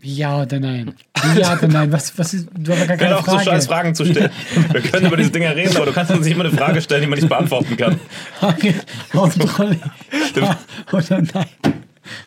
[0.00, 0.94] Ja oder nein?
[1.36, 1.90] Ja oder nein?
[1.92, 3.44] Was, was ist, du hast gar keine auch so Frage.
[3.44, 4.30] scheiß Fragen zu stellen.
[4.72, 7.00] Wir können über diese Dinger reden, aber du kannst uns nicht immer eine Frage stellen,
[7.02, 7.98] die man nicht beantworten kann.
[9.14, 9.78] Hauptrolle.
[10.36, 10.56] Ja
[10.92, 11.46] oder nein?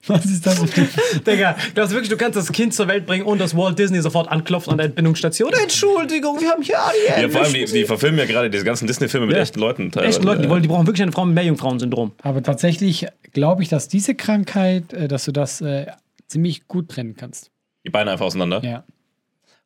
[0.06, 0.60] Was ist das?
[0.60, 0.88] für-
[1.26, 4.02] Digga, glaubst du wirklich, du kannst das Kind zur Welt bringen und dass Walt Disney
[4.02, 5.52] sofort anklopft an der Entbindungsstation?
[5.54, 7.22] Entschuldigung, wir haben hier Ariel.
[7.24, 9.42] Ja, vor allem, die, die verfilmen ja gerade diese ganzen Disney-Filme mit Ja.
[9.42, 9.92] echten Leuten.
[9.92, 10.10] Teilweise.
[10.18, 12.12] Echten Leute, die, wollen, die brauchen wirklich eine Frau mit Meerjungfrauensyndrom.
[12.22, 15.88] Aber tatsächlich glaube ich, dass diese Krankheit, äh, dass du das äh,
[16.28, 17.50] ziemlich gut trennen kannst.
[17.86, 18.62] Die Beine einfach auseinander.
[18.64, 18.84] Ja,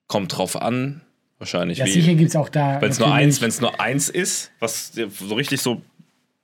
[0.08, 1.02] Kommt drauf an,
[1.40, 1.80] wahrscheinlich.
[1.80, 1.92] ja wie.
[1.92, 2.80] sicher gibt es auch da.
[2.82, 5.82] Wenn es nur eins, wenn es nur eins ist, was so richtig so,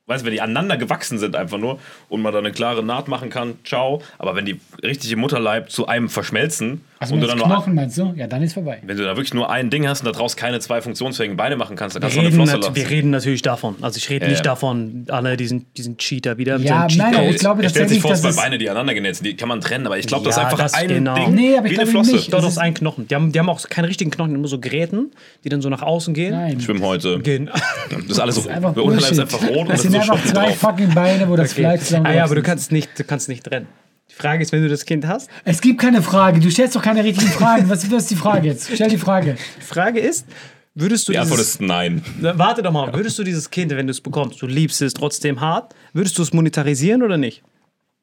[0.07, 1.79] weißt du, wenn die aneinander gewachsen sind einfach nur
[2.10, 4.01] und man da eine klare Naht machen kann, ciao.
[4.17, 7.49] Aber wenn die richtig im Mutterleib zu einem verschmelzen Also und wenn du das dann
[7.49, 8.13] nur, Knochen meinst du?
[8.15, 8.77] Ja, dann ist vorbei.
[8.85, 11.75] wenn du da wirklich nur ein Ding hast und daraus keine zwei funktionsfähigen Beine machen
[11.75, 12.75] kannst, dann Wir kannst du auch eine Flosse lassen.
[12.75, 13.75] wir reden natürlich davon.
[13.81, 14.51] Also ich rede Ja, nicht ja.
[14.51, 16.59] davon, alle diesen, diesen Cheater wieder.
[16.59, 18.31] mit Ja, seinen nein, ich glaube er stellt sich vor, dass zwei.
[18.43, 20.43] Beine, die aneinander genäht sind, die kann man trennen, aber ich glaube, das ist Ja,
[20.45, 21.15] einfach das ein genau.
[21.15, 22.11] Ding Nee, aber ich wie eine glaube Flosse.
[22.15, 22.27] nicht.
[22.33, 23.07] Doch, Das das ist ist- ein Knochen.
[23.07, 25.11] Die haben, die haben auch keine richtigen Knochen, nur so Gräten,
[25.43, 26.31] die dann so nach außen gehen.
[26.35, 27.19] Nein, Schwimmhäute.
[27.19, 27.49] Gehen.
[27.89, 28.47] Das ist alles so.
[28.49, 30.93] einfach Der Unterleib ist einfach rot und Das das sind ist so einfach zwei fucking
[30.93, 33.67] Beine, wo das Fleisch zusammen Ah ja, aber du kannst nicht, du kannst nicht trennen.
[34.12, 35.30] Die Frage ist, wenn du das Kind hast.
[35.45, 36.39] Es gibt keine Frage.
[36.39, 37.69] Du stellst doch keine richtigen Fragen.
[37.69, 38.69] Was, ist die Frage jetzt?
[38.74, 39.36] Stell die Frage.
[39.60, 40.28] Die Frage ist,
[40.76, 42.04] würdest du Die Antwort dieses, ist nein.
[42.19, 44.93] Na, Warte doch mal, würdest du dieses Kind, wenn du es bekommst, du liebst es
[44.93, 47.41] trotzdem hart, würdest du es monetarisieren oder nicht?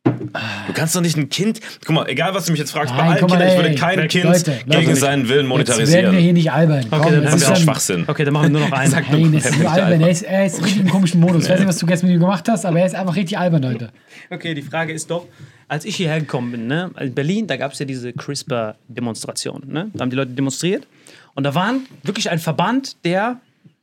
[0.05, 1.61] Du kannst doch nicht ein Kind.
[1.85, 3.57] Guck mal, egal was du mich jetzt fragst, bei Nein, allen guck mal, Kindern, ich
[3.59, 4.97] würde ey, kein Leute, Kind Leute, gegen Leute.
[4.97, 6.16] seinen Willen Jetzt werden wir monetarisieren.
[6.16, 6.87] hier nicht albern.
[6.90, 8.05] Okay, dann das ist dann- Schwachsinn.
[8.07, 8.90] Okay, dann machen wir nur noch einen.
[8.92, 10.01] Nein, das ist albern.
[10.01, 11.44] Er ist, er ist richtig im komischen Modus.
[11.44, 13.37] Ich weiß nicht, was du gestern mit ihm gemacht hast, aber er ist einfach richtig
[13.38, 13.90] albern, Leute.
[14.31, 15.27] Okay, die Frage ist doch,
[15.68, 19.64] als ich hierher gekommen bin, ne, in Berlin, da gab es ja diese CRISPR-Demonstration.
[19.66, 19.90] Ne?
[19.94, 20.87] Da haben die Leute demonstriert.
[21.35, 23.40] Und da waren wirklich ein Verband, der,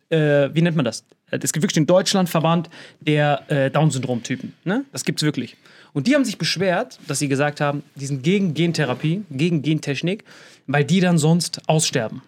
[0.10, 1.04] äh, wie nennt man das?
[1.30, 2.70] Es gibt wirklich den Deutschlandverband
[3.00, 4.54] der äh, Down-Syndrom-Typen.
[4.64, 4.86] Ne?
[4.92, 5.58] Das gibt es wirklich.
[5.94, 10.24] Und die haben sich beschwert, dass sie gesagt haben, die sind gegen Gentherapie, gegen Gentechnik,
[10.68, 12.22] weil die dann sonst aussterben.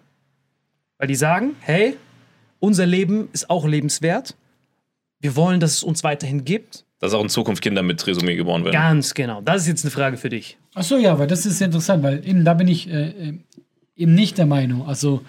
[0.98, 1.96] Weil die sagen, hey,
[2.60, 4.34] unser Leben ist auch lebenswert.
[5.20, 6.84] Wir wollen, dass es uns weiterhin gibt.
[7.00, 8.74] Dass auch in Zukunft Kinder mit Trisomie geboren werden.
[8.74, 9.40] Ganz genau.
[9.40, 10.58] Das ist jetzt eine Frage für dich.
[10.74, 13.38] Ach so, ja, aber das ist interessant, weil eben da bin ich äh, äh,
[13.96, 14.86] eben nicht der Meinung.
[14.86, 15.22] Also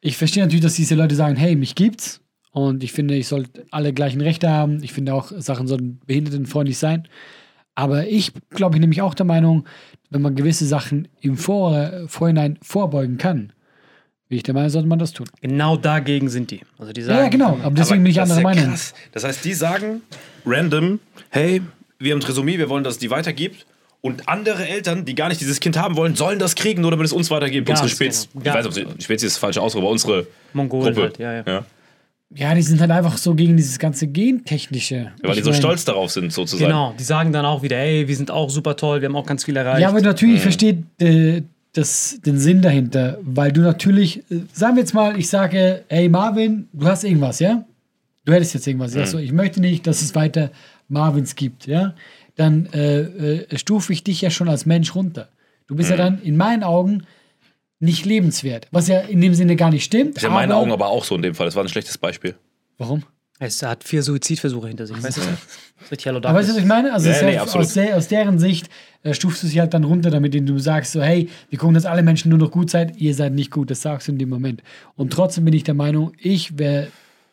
[0.00, 2.20] ich verstehe natürlich, dass diese Leute sagen, hey, mich gibt's
[2.52, 4.82] und ich finde, ich sollte alle gleichen Rechte haben.
[4.82, 7.08] Ich finde auch, Sachen sollten behindertenfreundlich sein.
[7.74, 9.66] Aber ich glaube ich nämlich auch der Meinung,
[10.08, 13.52] wenn man gewisse Sachen im Vor Vorhinein vorbeugen kann,
[14.28, 15.26] bin ich der Meinung, sollte man das tun.
[15.40, 16.60] Genau dagegen sind die.
[16.78, 17.58] Also die sagen, Ja, ja genau.
[17.62, 18.64] Aber deswegen bin ich anderer ja Meinung.
[18.70, 18.92] krass.
[19.12, 20.02] Das heißt, die sagen
[20.44, 20.98] random,
[21.30, 21.62] hey,
[21.98, 23.66] wir haben Trisomie, wir wollen, dass es die weitergibt.
[24.02, 27.06] Und andere Eltern, die gar nicht dieses Kind haben wollen, sollen das kriegen, nur damit
[27.06, 27.66] es uns weitergibt.
[27.66, 28.28] Ganz unsere Spezies.
[28.34, 28.44] genau.
[28.50, 31.02] Ich weiß, ob sie, Spezies ist das falsche Ausdruck, aber unsere Mongolen Gruppe.
[31.02, 31.42] halt, ja, ja.
[31.46, 31.64] Ja.
[32.34, 35.12] Ja, die sind halt einfach so gegen dieses ganze Gentechnische.
[35.22, 36.68] Weil die so mein- stolz darauf sind, sozusagen.
[36.68, 39.26] Genau, die sagen dann auch wieder, ey, wir sind auch super toll, wir haben auch
[39.26, 39.80] ganz viel erreicht.
[39.80, 41.42] Ja, aber natürlich versteht äh,
[41.76, 46.08] das, den Sinn dahinter, weil du natürlich, äh, sagen wir jetzt mal, ich sage, hey
[46.08, 47.64] Marvin, du hast irgendwas, ja?
[48.24, 48.92] Du hättest jetzt irgendwas.
[48.92, 50.50] Sag so, ich möchte nicht, dass es weiter
[50.88, 51.94] Marvins gibt, ja?
[52.34, 55.28] Dann äh, äh, stufe ich dich ja schon als Mensch runter.
[55.66, 57.04] Du bist ja dann in meinen Augen
[57.78, 58.68] nicht lebenswert.
[58.70, 60.16] Was ja in dem Sinne gar nicht stimmt.
[60.16, 61.46] Ist ja in meinen Augen aber auch so in dem Fall.
[61.46, 62.36] Das war ein schlechtes Beispiel.
[62.78, 63.02] Warum?
[63.38, 65.02] Es hat vier Suizidversuche hinter sich.
[65.02, 65.20] Weißt du?
[65.20, 65.30] Das
[65.84, 66.92] ist richtig Hello Aber weißt du, was ich meine?
[66.92, 68.70] Also Ja, nee, ja aus, der, aus deren Sicht
[69.02, 71.84] äh, stufst du sie halt dann runter, damit du sagst, so, hey, wir gucken, dass
[71.84, 73.70] alle Menschen nur noch gut seid, ihr seid nicht gut.
[73.70, 74.62] Das sagst du in dem Moment.
[74.94, 76.88] Und trotzdem bin ich der Meinung, ich wäre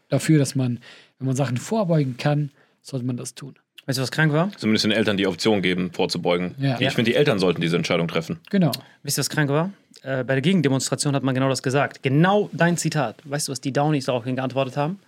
[0.10, 0.80] dafür, dass man,
[1.20, 3.56] wenn man Sachen vorbeugen kann, sollte man das tun.
[3.86, 4.50] Weißt du, was krank war?
[4.58, 6.56] Zumindest den Eltern die Option geben, vorzubeugen.
[6.58, 6.80] Ja.
[6.80, 8.40] Ich finde, die Eltern sollten diese Entscheidung treffen.
[8.50, 8.72] Genau.
[9.04, 9.72] Wisst ihr, was krank war?
[10.04, 12.02] Äh, bei der Gegendemonstration hat man genau das gesagt.
[12.02, 13.18] Genau dein Zitat.
[13.26, 15.00] Weißt du, was die Downies daraufhin geantwortet haben?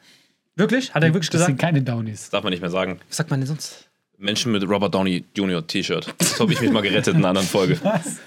[0.56, 0.94] Wirklich?
[0.94, 1.62] Hat er wirklich Das sind gesagt?
[1.62, 2.22] keine Downies.
[2.22, 3.00] Das darf man nicht mehr sagen.
[3.10, 3.89] Was sagt man denn sonst?
[4.18, 5.65] Menschen mit Robert Downey Jr.
[5.65, 6.13] T-Shirt.
[6.22, 7.78] So habe ich mich mal gerettet in einer anderen Folge.
[7.84, 8.18] Was?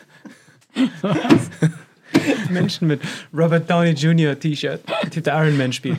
[2.50, 3.00] Menschen mit
[3.32, 4.38] Robert Downey Jr.
[4.38, 4.80] T-Shirt.
[5.02, 5.98] Der Typ, der Iron Man spielt.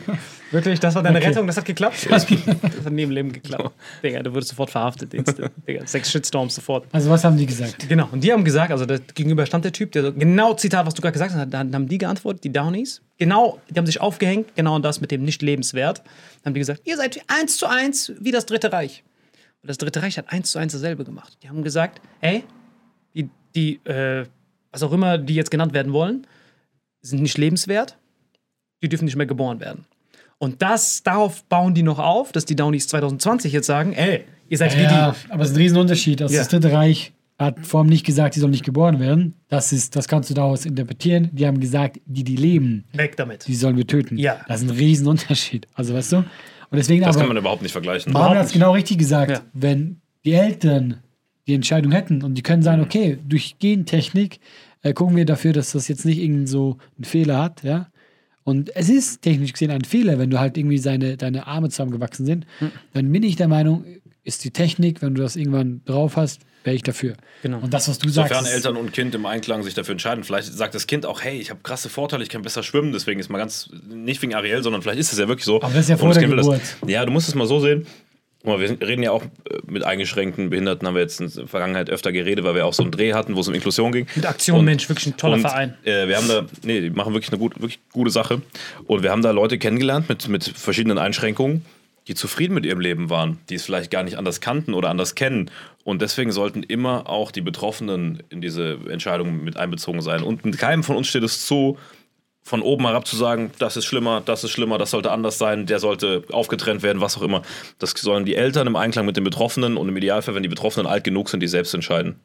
[0.50, 1.28] Wirklich, das war deine Okay.
[1.28, 1.46] Rettung?
[1.46, 2.08] Das hat geklappt?
[2.10, 3.70] Das hat nie im Leben geklappt.
[4.02, 5.12] Digga, du wurdest sofort verhaftet.
[5.12, 6.86] Digga, sechs Shitstorms sofort.
[6.92, 7.88] Also was haben die gesagt?
[7.88, 10.94] Genau, und die haben gesagt, also gegenüber stand der Typ, der so, genau Zitat, was
[10.94, 13.00] du gerade gesagt hast, dann haben die geantwortet, die Downies.
[13.18, 15.98] Genau, die haben sich aufgehängt, genau das mit dem nicht lebenswert.
[15.98, 19.04] Dann haben die gesagt, ihr seid eins zu eins wie das Dritte Reich.
[19.62, 21.36] Und das Dritte Reich hat eins zu eins dasselbe gemacht.
[21.42, 22.44] Die haben gesagt, hey,
[23.14, 24.24] die, die äh,
[24.72, 26.26] was auch immer die jetzt genannt werden wollen,
[27.02, 27.96] sind nicht lebenswert,
[28.82, 29.84] die dürfen nicht mehr geboren werden.
[30.38, 34.56] Und das, darauf bauen die noch auf, dass die Downies 2020 jetzt sagen, ey, ihr
[34.58, 35.32] seid wie Ja, die.
[35.32, 36.22] aber es ist ein Riesenunterschied.
[36.22, 36.40] Also Ja.
[36.40, 39.34] das Dritte Reich hat vor allem nicht gesagt, die sollen nicht geboren werden.
[39.48, 41.28] Das, ist, das kannst du daraus interpretieren.
[41.32, 43.46] Die haben gesagt, die, die leben, Weg damit.
[43.48, 44.16] die sollen wir töten.
[44.18, 44.40] Ja.
[44.48, 45.66] Das ist ein Riesenunterschied.
[45.74, 46.16] Also weißt du?
[46.18, 46.26] Und
[46.72, 48.12] deswegen Das aber, kann man überhaupt nicht vergleichen.
[48.12, 49.30] Marvin hat es genau richtig gesagt.
[49.32, 49.40] Ja.
[49.52, 50.98] Wenn die Eltern
[51.50, 54.38] die Entscheidung hätten und die können sagen, okay, durch Gentechnik
[54.82, 57.88] äh, gucken wir dafür, dass das jetzt nicht irgend so einen Fehler hat, ja.
[58.42, 62.24] Und es ist technisch gesehen ein Fehler, wenn du halt irgendwie seine, deine Arme zusammengewachsen
[62.24, 62.46] sind.
[62.58, 62.70] Hm.
[62.94, 63.84] Dann bin ich der Meinung,
[64.24, 67.14] ist die Technik, wenn du das irgendwann drauf hast, wäre ich dafür.
[67.42, 67.58] Genau.
[67.58, 70.52] Und das, was du sagst, Sofern Eltern und Kind im Einklang sich dafür entscheiden, vielleicht
[70.52, 73.28] sagt das Kind auch, hey, ich habe krasse Vorteile, ich kann besser schwimmen, deswegen ist
[73.28, 75.56] mal ganz, nicht wegen Ariel, sondern vielleicht ist es ja wirklich so.
[75.62, 76.60] Aber das ist ja vor der Geburt.
[76.60, 77.86] Das, ja, du musst es mal so sehen.
[78.42, 79.28] Wir sind- reden ja auch äh,
[79.66, 82.82] mit eingeschränkten Behinderten, haben wir jetzt in der Vergangenheit öfter geredet, weil wir auch so
[82.82, 84.06] einen Dreh hatten, wo es um Inklusion ging.
[84.14, 85.74] Mit Aktion Und- Mensch, wirklich ein toller und, Verein.
[85.84, 88.40] Äh, wir haben da, nee, die machen wirklich eine gut, wirklich gute Sache.
[88.86, 91.64] Und wir haben da Leute kennengelernt mit, mit verschiedenen Einschränkungen,
[92.08, 95.14] die zufrieden mit ihrem Leben waren, die es vielleicht gar nicht anders kannten oder anders
[95.14, 95.50] kennen.
[95.84, 100.22] Und deswegen sollten immer auch die Betroffenen in diese Entscheidung mit einbezogen sein.
[100.22, 101.78] Und mit keinem von uns steht es zu,
[102.42, 105.66] von oben herab zu sagen, das ist schlimmer, das ist schlimmer, das sollte anders sein,
[105.66, 107.42] der sollte aufgetrennt werden, was auch immer.
[107.78, 110.86] Das sollen die Eltern im Einklang mit den Betroffenen und im Idealfall, wenn die Betroffenen
[110.86, 112.18] alt genug sind, die selbst entscheiden.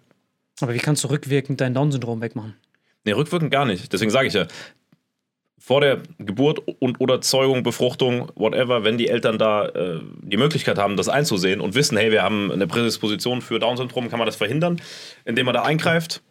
[0.61, 2.55] Aber wie kannst du rückwirkend dein Down-Syndrom wegmachen?
[3.03, 3.91] Nee, rückwirkend gar nicht.
[3.91, 4.47] Deswegen sage ich ja,
[5.65, 10.77] vor der Geburt und oder Zeugung, Befruchtung, whatever, wenn die Eltern da äh, die Möglichkeit
[10.77, 14.35] haben, das einzusehen und wissen, hey, wir haben eine Prädisposition für Down-Syndrom, kann man das
[14.35, 14.79] verhindern,
[15.25, 16.21] indem man da eingreift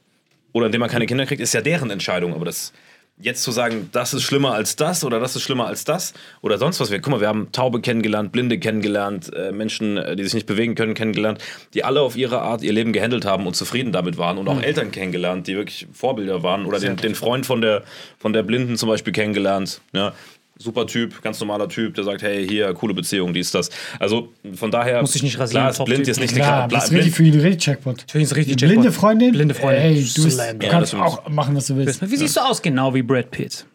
[0.53, 2.33] oder indem man keine Kinder kriegt, ist ja deren Entscheidung.
[2.33, 2.73] Aber das
[3.21, 6.59] jetzt zu sagen, das ist schlimmer als das oder das ist schlimmer als das oder
[6.59, 6.91] sonst was.
[6.91, 10.47] Wir, guck mal, wir haben Taube kennengelernt, Blinde kennengelernt, äh, Menschen, äh, die sich nicht
[10.47, 11.39] bewegen können, kennengelernt,
[11.75, 14.61] die alle auf ihre Art ihr Leben gehandelt haben und zufrieden damit waren und auch
[14.61, 17.85] Eltern kennengelernt, die wirklich Vorbilder waren oder den, den Freund von der,
[18.19, 19.81] von der Blinden zum Beispiel kennengelernt.
[19.93, 20.13] Ja.
[20.57, 23.71] Super Typ, ganz normaler Typ, der sagt, hey, hier, coole Beziehung, dies, das.
[23.99, 26.85] Also von daher, Muss dich nicht rasieren, klar, ist blind jetzt nicht Klar, eine das
[26.85, 28.05] ist richtig für ihn richtig Jackpot.
[28.09, 28.93] Für ihn ist richtig Die blinde.
[28.93, 29.33] Freundin?
[29.33, 29.83] Blinde Freundin.
[29.83, 32.09] Ey, du, bist, du Ja, kannst das auch machen, was du willst.
[32.09, 32.63] Wie siehst du aus?
[32.63, 33.67] Genau wie Brad Pitt.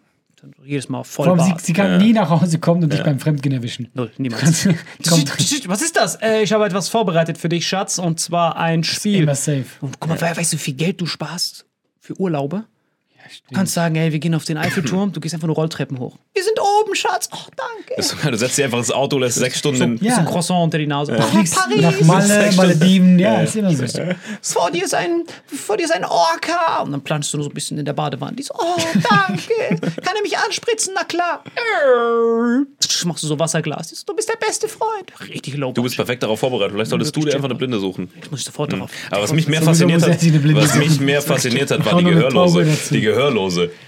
[0.64, 3.20] Jedes Mal voll Vor allem, sie, sie kann nie nach Hause kommen und dich beim
[3.20, 3.90] Fremdgehen erwischen.
[3.94, 4.66] Null, niemals.
[5.68, 6.16] Was ist das?
[6.22, 9.24] Äh, ich habe etwas vorbereitet für dich, Schatz, und zwar ein Spiel.
[9.24, 9.66] immer safe.
[9.82, 11.66] Und guck mal, we- weißt du, wie viel Geld du sparst
[12.00, 12.64] für Urlaube?
[13.50, 16.18] Du kannst sagen, hey, wir gehen auf den Eiffelturm, du gehst einfach nur Rolltreppen hoch.
[16.34, 17.30] Wir sind oben, Schatz.
[17.32, 18.30] Oh, danke.
[18.32, 20.10] Du setzt dich einfach ins Auto, lässt sechs Stunden in, Ja.
[20.16, 21.16] Bisschen Croissant unter die Nase.
[21.18, 21.82] Oh, Fliegst Paris.
[21.82, 23.86] nach Malle, Malediven, ja, ist immer so.
[24.42, 26.82] Vor dir ist ein, vor dir ist ein Orca.
[26.84, 28.36] Und dann planschst du nur so ein bisschen in der Badewanne.
[28.36, 29.80] Die so, oh, danke.
[30.02, 30.94] Kann er mich anspritzen?
[30.96, 31.44] Na klar.
[33.06, 33.90] Machst du so Wasserglas.
[33.90, 35.12] Die so, Du bist der beste Freund.
[35.30, 36.74] Richtig low Du bist perfekt darauf vorbereitet.
[36.74, 38.10] Vielleicht solltest du dir einfach eine Blinde suchen.
[38.22, 38.90] Ich muss sofort darauf.
[39.12, 42.66] Aber was mich mehr fasziniert er hat, was mich mehr fasziniert hat, war die Gehörlose.
[42.92, 43.19] Die Gehörlose.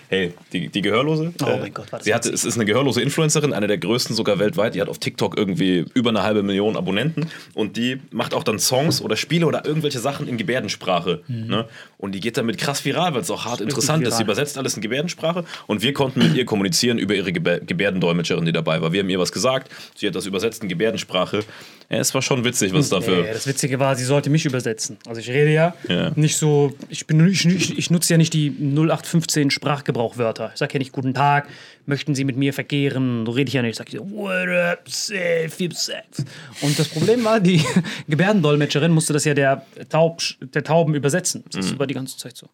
[0.10, 1.34] Hey, die, die Gehörlose.
[1.42, 3.78] Oh äh, mein Gott, war das sie hatte, es ist eine gehörlose Influencerin, eine der
[3.78, 4.76] größten sogar weltweit.
[4.76, 8.60] Die hat auf TikTok irgendwie über eine halbe Million Abonnenten und die macht auch dann
[8.60, 11.22] Songs oder Spiele oder irgendwelche Sachen in Gebärdensprache.
[11.28, 11.66] Ne?
[11.98, 14.18] Und die geht damit krass viral, weil es auch hart interessant ist.
[14.18, 18.46] Sie übersetzt alles in Gebärdensprache und wir konnten mit ihr kommunizieren über ihre Gebär Gebärdendolmetscherin,
[18.46, 18.92] die dabei war.
[18.92, 21.44] Wir haben ihr was gesagt, sie hat das übersetzt in Gebärdensprache.
[21.92, 23.24] Ja, es war schon witzig, was dafür.
[23.24, 24.98] Nee, das Witzige war, sie sollte mich übersetzen.
[25.06, 26.12] Also ich rede ja, Ja.
[26.16, 30.52] nicht so, ich, bin, ich, ich, ich nutze ja nicht die 0815 Sprachgebrauchwörter.
[30.54, 31.50] Ich sage ja nicht Guten Tag,
[31.86, 33.26] möchten Sie mit mir verkehren?
[33.26, 33.72] So rede ich ja nicht.
[33.72, 36.24] Ich sage so, what up, safe, Sex.
[36.62, 37.62] Und das Problem war, die
[38.08, 41.44] Gebärdendolmetscherin musste das ja der, Taub, der Tauben übersetzen.
[41.52, 42.48] Das ist über die ganze Zeit so.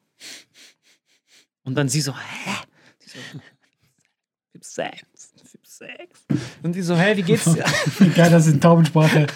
[1.64, 2.52] Und dann sie so, hä?
[2.98, 3.40] Sie so,
[4.54, 5.02] Typ Sex,
[5.52, 6.27] Typ Sex.
[6.62, 7.64] Und sie so, hä, wie geht's dir?
[8.16, 9.28] Geil, dass in Taubensprache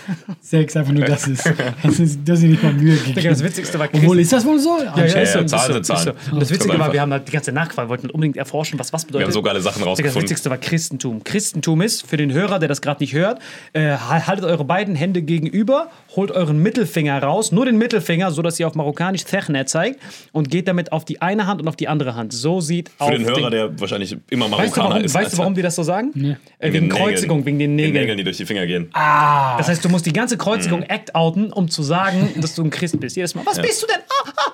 [0.42, 1.50] Sex einfach nur das ist.
[1.82, 3.30] Das ist, das ist nicht mal Mühe gegeben.
[3.30, 4.78] das Witzigste war Obwohl, ist das wohl so?
[4.84, 5.94] Ja, ja, ist so, ja, ist Zahlen so, sind ist so.
[5.94, 6.18] Zahlen.
[6.34, 8.92] Und das Witzige war, wir haben halt die ganze Zeit nachgefragt, wollten unbedingt erforschen, was
[8.92, 9.22] was bedeutet.
[9.22, 10.24] Wir haben so geile Sachen Digga, das rausgefunden.
[10.24, 11.24] Witzigste war Christentum.
[11.24, 13.40] Christentum ist, für den Hörer, der das gerade nicht hört,
[13.72, 18.60] äh, haltet eure beiden Hände gegenüber, holt euren Mittelfinger raus, nur den Mittelfinger, so dass
[18.60, 20.02] ihr auf Marokkanisch Techne zeigt
[20.34, 22.34] und geht damit auf die eine Hand und auf die andere Hand.
[22.34, 25.16] So sieht Für den Hörer, der wahrscheinlich immer Weißt du, Marokkaner warum, ist.
[25.16, 26.38] weißt du, warum die das so sagen?
[26.60, 27.14] Äh, wegen den Nägeln.
[27.16, 27.94] Kreuzigung, wegen den Den Nägeln.
[28.02, 28.90] Nägeln, die durch die Finger gehen.
[28.94, 30.40] Das heißt, du musst die ganze Mhm.
[30.40, 33.16] Kreuzigung act-outen, um zu sagen, dass du ein Christ bist.
[33.16, 33.98] Jedes Mal, was bist du denn?
[34.10, 34.52] Ah, ah.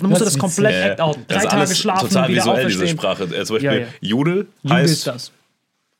[0.00, 1.24] Dann musst du das komplett Äh, act-outen.
[1.28, 2.98] das Drei ist Tage schlafen, total wieder visuell, diese auferstehen.
[2.98, 3.24] Sprache.
[3.24, 3.86] Äh, zum Beispiel Ja, ja.
[4.00, 5.32] Judel Jude heißt ist das.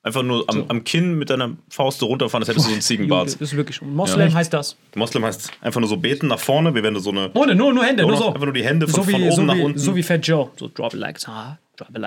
[0.03, 2.83] einfach nur am, am Kinn mit deiner Faust so runterfahren, als hättest du so einen
[2.83, 3.27] Ziegenbart.
[3.27, 3.81] das ist wirklich.
[3.83, 4.35] Moslem Ja.
[4.35, 4.77] heißt das.
[4.97, 7.31] Moslem heißt einfach nur so beten nach vorne, wie wenn du so eine.
[7.35, 8.29] Ohne, nur, nur Hände, Nur so.
[8.29, 9.79] einfach nur die Hände von- so wie, von oben so nach wie, unten.
[9.79, 10.51] So wie Fat Joe.
[10.57, 11.21] So drop it like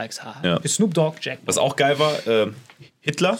[0.05, 0.43] it's hard.
[0.43, 0.59] Ja.
[0.59, 1.39] Für Snoop Dogg, Jack.
[1.45, 2.47] Was auch geil war, äh,
[3.01, 3.38] Hitler.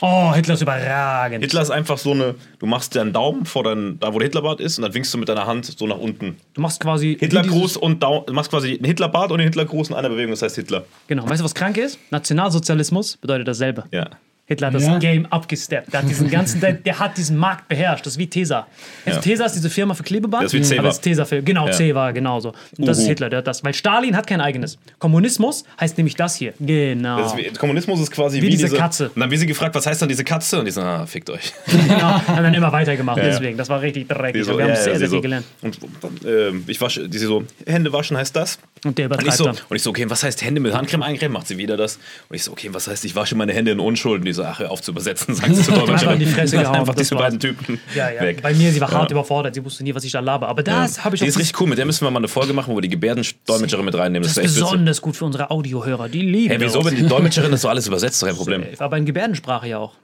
[0.00, 1.42] Oh, Hitler ist überragend.
[1.42, 4.60] Hitler ist einfach so eine, du machst deinen Daumen vor dein, da wo der Hitlerbart
[4.60, 6.36] ist und dann winkst du mit deiner Hand so nach unten.
[6.54, 7.16] Du machst quasi.
[7.18, 10.42] Hitlergruß und Daumen, du machst quasi einen Hitlerbart und den Hitlergruß in einer Bewegung, das
[10.42, 10.84] heißt Hitler.
[11.08, 11.28] Genau.
[11.28, 11.98] Weißt du, was krank ist?
[12.12, 13.84] Nationalsozialismus bedeutet dasselbe.
[13.90, 14.08] Ja.
[14.48, 14.98] Hitler hat das Ja.
[14.98, 15.92] Game abgesteppt.
[15.92, 18.06] Der hat diesen ganzen, der, der hat diesen Markt beherrscht.
[18.06, 18.66] Das ist wie Tesa.
[19.04, 19.18] Du Ja.
[19.18, 20.44] Tesa ist diese Firma für Klebeband.
[20.44, 20.78] Das ist wie.
[20.78, 21.72] Aber das ist Tesa für, genau, Ja.
[21.74, 22.54] Ceva, genauso.
[22.78, 23.10] Und das ist Uhu.
[23.10, 23.62] Hitler, der hat das.
[23.62, 24.78] Weil Stalin hat kein eigenes.
[24.98, 26.54] Kommunismus heißt nämlich das hier.
[26.58, 27.18] Genau.
[27.18, 29.10] Das ist wie, Kommunismus ist quasi Wie wie, diese Katze.
[29.14, 30.58] Und dann wie sie gefragt, was heißt dann diese Katze?
[30.60, 31.52] Und die sagen, ah, fickt euch.
[31.66, 32.20] genau.
[32.26, 33.18] Haben dann immer weitergemacht.
[33.18, 33.24] ja.
[33.24, 33.58] Deswegen.
[33.58, 34.44] Das war richtig dreckig.
[34.44, 35.20] So, wir haben ja, sehr, sehr viel so.
[35.20, 35.44] gelernt.
[35.60, 35.78] Und
[36.24, 38.58] äh, ich wasche, die sie so, Hände waschen heißt das.
[38.84, 39.56] Und der Und ich, übertreibt so, dann.
[39.68, 41.32] und ich so, okay, was heißt Hände mit Handcreme eincremen?
[41.32, 41.96] Macht sie wieder das.
[42.28, 44.20] Und ich so, okay, was heißt, ich wasche meine Hände in Unschuld?
[44.20, 46.56] Und die so, ach, hör auf zu übersetzen, sagt sie zu Einfach in die Fresse
[46.58, 48.20] gehauen, Einfach das diese beiden Typen Ja, ja.
[48.22, 48.42] weg.
[48.42, 49.14] Bei mir, sie war hart Ja.
[49.16, 49.54] überfordert.
[49.54, 50.48] Sie wusste nie, was ich da laber.
[50.48, 52.52] Aber das habe ich Die ist richtig cool, mit der müssen wir mal eine Folge
[52.52, 54.22] machen, wo wir die Gebärdendolmetscherin mit reinnehmen.
[54.22, 54.62] Das ist echt witzig.
[54.62, 56.08] besonders gut für unsere Audiohörer.
[56.08, 56.92] Die lieben Hey, wieso, das.
[56.92, 58.64] wenn die Dolmetscherin das so alles übersetzt, kein Problem.
[58.78, 59.94] Aber in Gebärdensprache ja auch.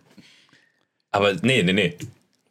[1.12, 1.94] Aber nee, nee, nee.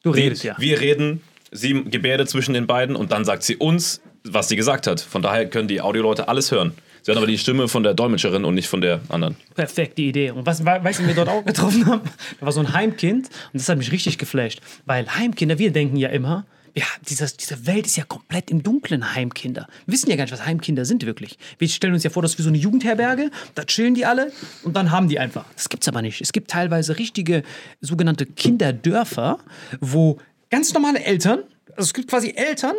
[0.04, 0.56] Du Wir, redest ja.
[0.58, 4.88] wir reden, sie gebärdet zwischen den beiden und dann sagt sie uns, was sie gesagt
[4.88, 5.02] hat.
[5.02, 6.74] Von daher können die Audioleute alles hören.
[7.02, 9.36] Sie hören aber die Stimme von der Dolmetscherin und nicht von der anderen.
[9.56, 10.32] Perfekte Idee.
[10.32, 12.02] Und was, we- weißt du, wir dort auch getroffen haben?
[12.40, 14.62] Da war so ein Heimkind und das hat mich richtig geflasht.
[14.86, 19.14] Weil Heimkinder, wir denken ja immer, ja, dieses, diese Welt ist ja komplett im Dunklen,
[19.14, 19.68] Heimkinder.
[19.86, 21.38] Wir wissen ja gar nicht, was Heimkinder sind wirklich.
[21.60, 24.32] Wir stellen uns ja vor, das ist wie so eine Jugendherberge, da chillen die alle
[24.64, 25.46] und dann haben die einfach.
[25.56, 26.22] Das gibt's aber nicht.
[26.22, 27.44] Es gibt teilweise richtige
[27.82, 29.38] sogenannte Kinderdörfer,
[29.82, 30.18] wo
[30.50, 31.40] ganz normale Eltern,
[31.72, 32.76] also es gibt quasi Eltern,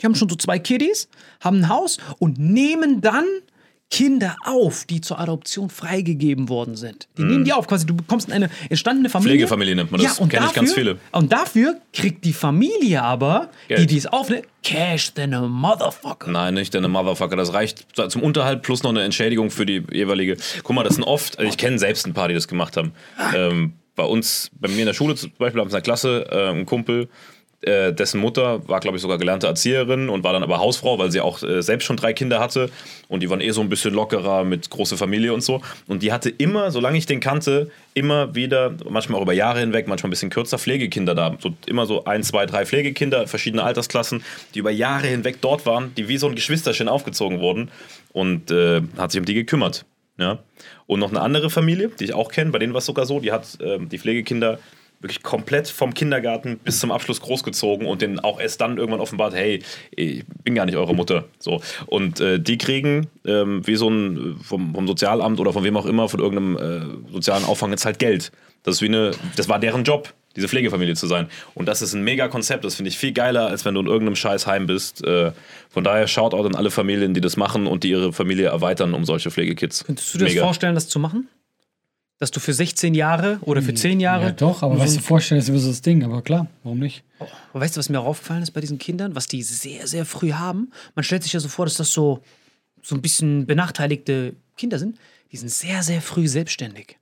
[0.00, 1.08] die haben schon so zwei Kiddies,
[1.40, 3.24] haben ein Haus und nehmen dann
[3.88, 7.06] Kinder auf, die zur Adoption freigegeben worden sind.
[7.16, 9.34] Die nehmen die auf, quasi du bekommst eine entstandene Familie.
[9.34, 10.16] Pflegefamilie nennt man das.
[10.16, 10.98] Ja, und Kenn ich dafür, ganz viele.
[11.12, 13.90] Und dafür kriegt die Familie aber, die Geld.
[13.92, 16.28] die es aufnimmt, Cash a motherfucker.
[16.28, 17.36] Nein, nicht deine Motherfucker.
[17.36, 20.36] Das reicht zum Unterhalt plus noch eine Entschädigung für die jeweilige.
[20.64, 22.92] Guck mal, das sind oft, also ich kenne selbst ein paar, die das gemacht haben.
[23.36, 26.50] Ähm, bei uns, bei mir in der Schule zum Beispiel, haben in der Klasse äh,
[26.50, 27.08] einen Kumpel,
[27.66, 31.10] äh, dessen Mutter war, glaube ich, sogar gelernte Erzieherin und war dann aber Hausfrau, weil
[31.10, 32.70] sie auch äh, selbst schon drei Kinder hatte.
[33.08, 35.60] Und die waren eh so ein bisschen lockerer mit große Familie und so.
[35.86, 39.88] Und die hatte immer, solange ich den kannte, immer wieder, manchmal auch über Jahre hinweg,
[39.88, 41.36] manchmal ein bisschen kürzer, Pflegekinder da.
[41.40, 44.22] So, immer so ein, zwei, drei Pflegekinder, verschiedene Altersklassen,
[44.54, 47.70] die über Jahre hinweg dort waren, die wie so ein Geschwisterchen aufgezogen wurden.
[48.12, 49.84] Und äh, hat sich um die gekümmert.
[50.18, 50.38] Ja.
[50.86, 53.20] Und noch eine andere Familie, die ich auch kenne, bei denen war es sogar so,
[53.20, 54.58] die hat ähm, die Pflegekinder
[55.00, 59.34] wirklich komplett vom Kindergarten bis zum Abschluss großgezogen und denen auch erst dann irgendwann offenbart,
[59.34, 61.24] hey, ich bin gar nicht eure Mutter.
[61.38, 61.60] So.
[61.86, 65.86] Und äh, die kriegen ähm, wie so ein vom, vom Sozialamt oder von wem auch
[65.86, 66.56] immer, von irgendeinem
[67.08, 68.32] äh, sozialen Auffang jetzt halt Geld.
[68.62, 71.28] Das ist wie eine, das war deren Job, diese Pflegefamilie zu sein.
[71.54, 72.64] Und das ist ein mega Konzept.
[72.64, 75.04] Das finde ich viel geiler, als wenn du in irgendeinem scheiß Heim bist.
[75.04, 75.32] Äh,
[75.70, 78.94] von daher schaut auch an alle Familien, die das machen und die ihre Familie erweitern
[78.94, 79.84] um solche Pflegekids.
[79.84, 81.28] Könntest du dir das vorstellen, das zu machen?
[82.18, 84.26] Dass du für 16 Jahre oder für 10 Jahre.
[84.26, 86.02] Ja, doch, aber was du vorstellen, ist so das Ding.
[86.02, 87.04] Aber klar, warum nicht?
[87.52, 90.06] Aber weißt du, was mir auch aufgefallen ist bei diesen Kindern, was die sehr, sehr
[90.06, 90.70] früh haben?
[90.94, 92.22] Man stellt sich ja so vor, dass das so,
[92.82, 94.98] so ein bisschen benachteiligte Kinder sind.
[95.30, 96.98] Die sind sehr, sehr früh selbstständig.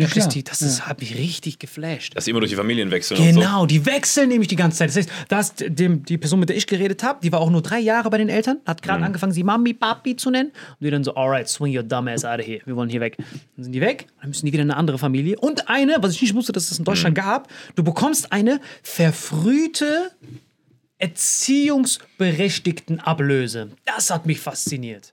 [0.00, 2.16] Ja, dass die, das ist, hat mich richtig geflasht.
[2.16, 3.40] Dass die immer durch die Familien wechseln und so.
[3.40, 4.88] Genau, die wechseln nämlich die ganze Zeit.
[4.90, 7.50] Das heißt, da ist dem, die Person, mit der ich geredet habe, die war auch
[7.50, 9.06] nur drei Jahre bei den Eltern, hat gerade Mhm.
[9.06, 10.50] angefangen, sie Mami, Papi zu nennen.
[10.50, 12.60] Und die dann so, alright, swing your dumb ass out of here.
[12.64, 13.16] Wir wollen hier weg.
[13.56, 15.38] Dann sind die weg, dann müssen die wieder in eine andere Familie.
[15.38, 16.86] Und eine, was ich nicht wusste, dass es das in Mhm.
[16.86, 20.10] Deutschland gab, du bekommst eine verfrühte
[20.98, 23.70] erziehungsberechtigten Ablöse.
[23.84, 25.12] Das hat mich fasziniert.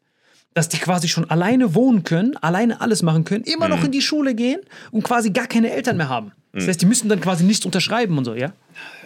[0.53, 3.71] Dass die quasi schon alleine wohnen können, alleine alles machen können, immer Mhm.
[3.75, 4.60] noch in die Schule gehen
[4.91, 6.31] und quasi gar keine Eltern mehr haben.
[6.54, 8.52] Das heißt, die müssen dann quasi nichts unterschreiben und so, ja?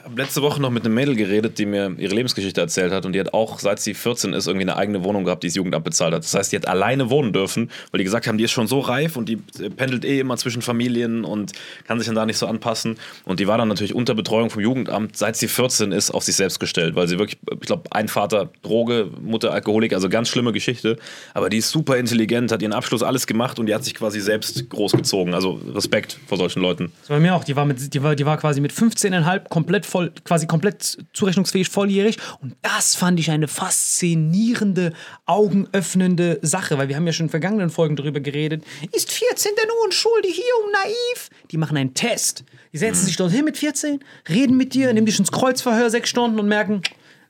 [0.06, 3.14] Habe letzte Woche noch mit einem Mädel geredet, die mir ihre Lebensgeschichte erzählt hat und
[3.14, 5.84] die hat auch, seit sie 14 ist, irgendwie eine eigene Wohnung gehabt, die das Jugendamt
[5.84, 6.24] bezahlt hat.
[6.24, 8.80] Das heißt, die hat alleine wohnen dürfen, weil die gesagt haben, die ist schon so
[8.80, 11.54] reif und die äh, pendelt eh immer zwischen Familien und
[11.88, 12.98] kann sich dann da nicht so anpassen.
[13.26, 16.36] Und die war dann natürlich unter Betreuung vom Jugendamt, seit sie 14 ist, auf sich
[16.36, 20.52] selbst gestellt, weil sie wirklich, ich glaube, ein Vater Droge, Mutter Alkoholik, also ganz schlimme
[20.52, 20.98] Geschichte.
[21.34, 24.20] Aber die ist super intelligent, hat ihren Abschluss alles gemacht und die hat sich quasi
[24.20, 25.34] selbst großgezogen.
[25.34, 26.92] Also Respekt vor solchen Leuten.
[27.02, 27.44] Das war bei mir auch.
[27.44, 31.70] Die war, mit, die war, die war quasi mit 15,5 komplett voll, quasi komplett zurechnungsfähig,
[31.70, 32.18] volljährig.
[32.42, 34.92] Und das fand ich eine faszinierende,
[35.26, 38.66] augenöffnende Sache, weil wir haben ja schon in vergangenen Folgen darüber geredet.
[38.92, 41.30] Ist 14 denn unschuldig, hier und naiv?
[41.50, 42.44] Die machen einen Test.
[42.74, 46.42] Die setzen sich dorthin mit 14, reden mit dir, nehmen dich ins Kreuzverhör sechs Stunden
[46.42, 46.82] und merken,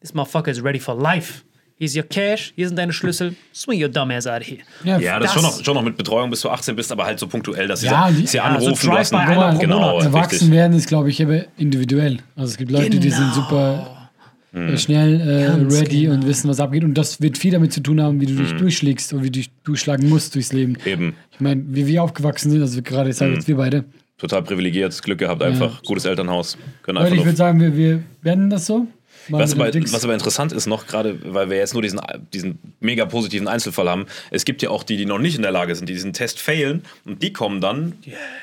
[0.01, 1.43] this motherfucker is ready for life.
[1.77, 4.61] Here's your cash, hier sind deine Schlüssel, swing your dumb ass out of here.
[4.85, 7.19] Ja, das, Das- schon, noch, schon noch mit Betreuung, bis du 18 bist, aber halt
[7.19, 8.87] so punktuell, dass sie, Ja, die- sie ja, anrufen.
[8.89, 10.05] du hast Drive-by einen- einmal pro genau, Monat.
[10.05, 12.19] Erwachsen werden ist, glaube ich, eben individuell.
[12.37, 14.09] Also es gibt Leute, die sind super
[14.53, 16.13] äh, schnell äh, ready genau.
[16.13, 16.85] und wissen, was abgeht.
[16.85, 19.39] Und das wird viel damit zu tun haben, wie du dich durchschlägst und wie du
[19.39, 20.77] dich durchschlagen musst durchs Leben.
[20.85, 21.13] Eben.
[21.33, 23.83] Ich meine, wie wir aufgewachsen sind, also gerade jetzt, jetzt wir beide.
[24.17, 25.83] Total privilegiert, Glück gehabt, einfach.
[25.83, 26.57] Gutes Elternhaus.
[26.83, 28.87] Können Leute, einfach ich würde sagen, wir, wir werden das so.
[29.29, 31.99] Was aber, was aber interessant ist noch, gerade weil wir jetzt nur diesen,
[32.33, 35.51] diesen mega positiven Einzelfall haben, es gibt ja auch die, die noch nicht in der
[35.51, 37.93] Lage sind, die diesen Test failen und die kommen dann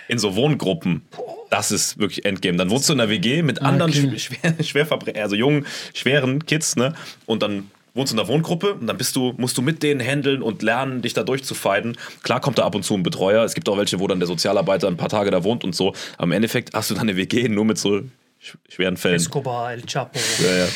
[0.08, 1.02] in so Wohngruppen.
[1.50, 2.56] Das ist wirklich Endgame.
[2.56, 4.18] Dann wohnst du in der WG mit anderen okay.
[4.18, 6.94] schwer, Schwerverbrecher, also jungen, schweren Kids, ne?
[7.26, 10.00] Und dann wohnst du in der Wohngruppe und dann bist du, musst du mit denen
[10.00, 11.96] handeln und lernen, dich da durchzufeiden.
[12.22, 13.44] Klar kommt da ab und zu ein Betreuer.
[13.44, 15.94] Es gibt auch welche, wo dann der Sozialarbeiter ein paar Tage da wohnt und so.
[16.16, 18.00] Aber im Endeffekt hast du dann eine WG nur mit so
[18.68, 19.16] schweren Fällen.
[19.16, 20.18] Escobar, El Chapo.
[20.40, 20.66] Ja, ja.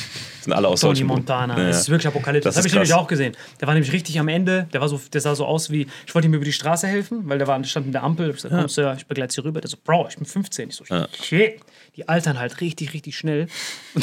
[0.41, 1.59] Sind alle aus Tony Montana.
[1.59, 1.81] Ja, Das ja.
[1.81, 2.45] ist wirklich apokalyptisch.
[2.45, 3.37] Das Das, habe ich nämlich auch gesehen.
[3.61, 4.69] Der war nämlich richtig am Ende.
[4.73, 7.23] Der, war so, der sah so aus wie, ich wollte ihm über die Straße helfen,
[7.29, 8.29] weil der war, stand mit der Ampel.
[8.31, 9.61] Ich gesagt, komm, Sir, ich begleite Sie rüber.
[9.61, 10.69] Der so, Bro, ich bin 15.
[10.69, 10.85] Ich so,
[11.21, 11.61] shit.
[11.97, 13.49] Die altern halt richtig, richtig schnell.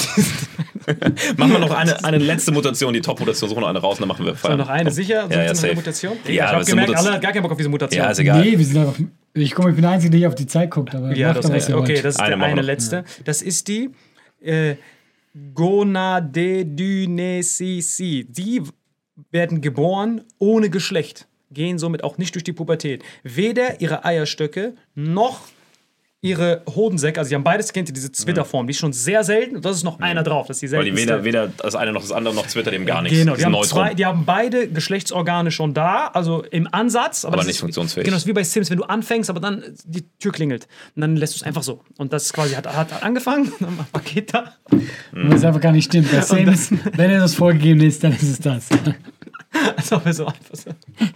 [1.37, 4.25] Machen wir noch eine, eine letzte Mutation, die Top-Mutation, suchen noch eine raus, dann machen
[4.25, 4.57] wir So, Feiern.
[4.57, 5.27] noch eine sicher?
[5.29, 5.75] Ja, ja, Sonst noch eine safe.
[5.75, 6.17] Mutation?
[6.25, 7.07] Ja, ich aber habe gemerkt, Mutation.
[7.07, 8.03] alle hat gar keinen Bock auf diese Mutation.
[8.03, 8.41] Ja, ist egal.
[8.41, 8.95] Nee, wir sind einfach.
[9.35, 11.37] Ich komme, ich bin der Einzige, der hier auf die Zeit guckt, aber Ja, macht
[11.39, 12.05] das doch, was heißt, ihr okay, wollt.
[12.05, 12.67] das ist Eine der eine noch.
[12.67, 13.03] letzte.
[13.25, 13.89] Das ist die
[14.41, 14.75] äh,
[15.53, 18.25] Gonadedynesici.
[18.29, 18.61] Die
[19.31, 23.03] werden geboren ohne Geschlecht, gehen somit auch nicht durch die Pubertät.
[23.23, 25.41] Weder ihre Eierstöcke noch
[26.23, 29.57] ihre Hodensäcke, also die haben beides, kennt ihr diese Zwitterform, die ist schon sehr selten
[29.57, 31.25] und das ist noch einer drauf, das ist die Weil die seltenste.
[31.25, 33.19] weder, weder das eine noch das andere noch twittert dem gar nichts.
[33.19, 33.67] Genau, die haben, Neutron.
[33.67, 37.25] zwei, die haben beide Geschlechtsorgane schon da, also im Ansatz.
[37.25, 38.05] Aber, Aber nicht ist, funktionsfähig.
[38.05, 40.69] Genau, das ist wie bei Sims, wenn du anfängst, aber dann die Tür klingelt.
[40.95, 41.81] Und dann lässt du es einfach so.
[41.97, 44.53] Und das quasi hat, hat, angefangen, dann war Paket da.
[45.11, 46.09] Und das einfach gar nicht stimmt.
[46.09, 48.69] Bei Sims, wenn er das vorgegeben ist, dann ist es das.
[49.77, 50.71] Als ob er so einfach so.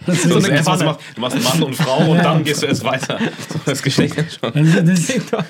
[0.06, 2.44] Das So, ist, das erste, was du machst, du machst Mann und Frau und dann
[2.44, 3.18] gehst du erst weiter.
[3.48, 4.52] So, Das Geschlecht schon.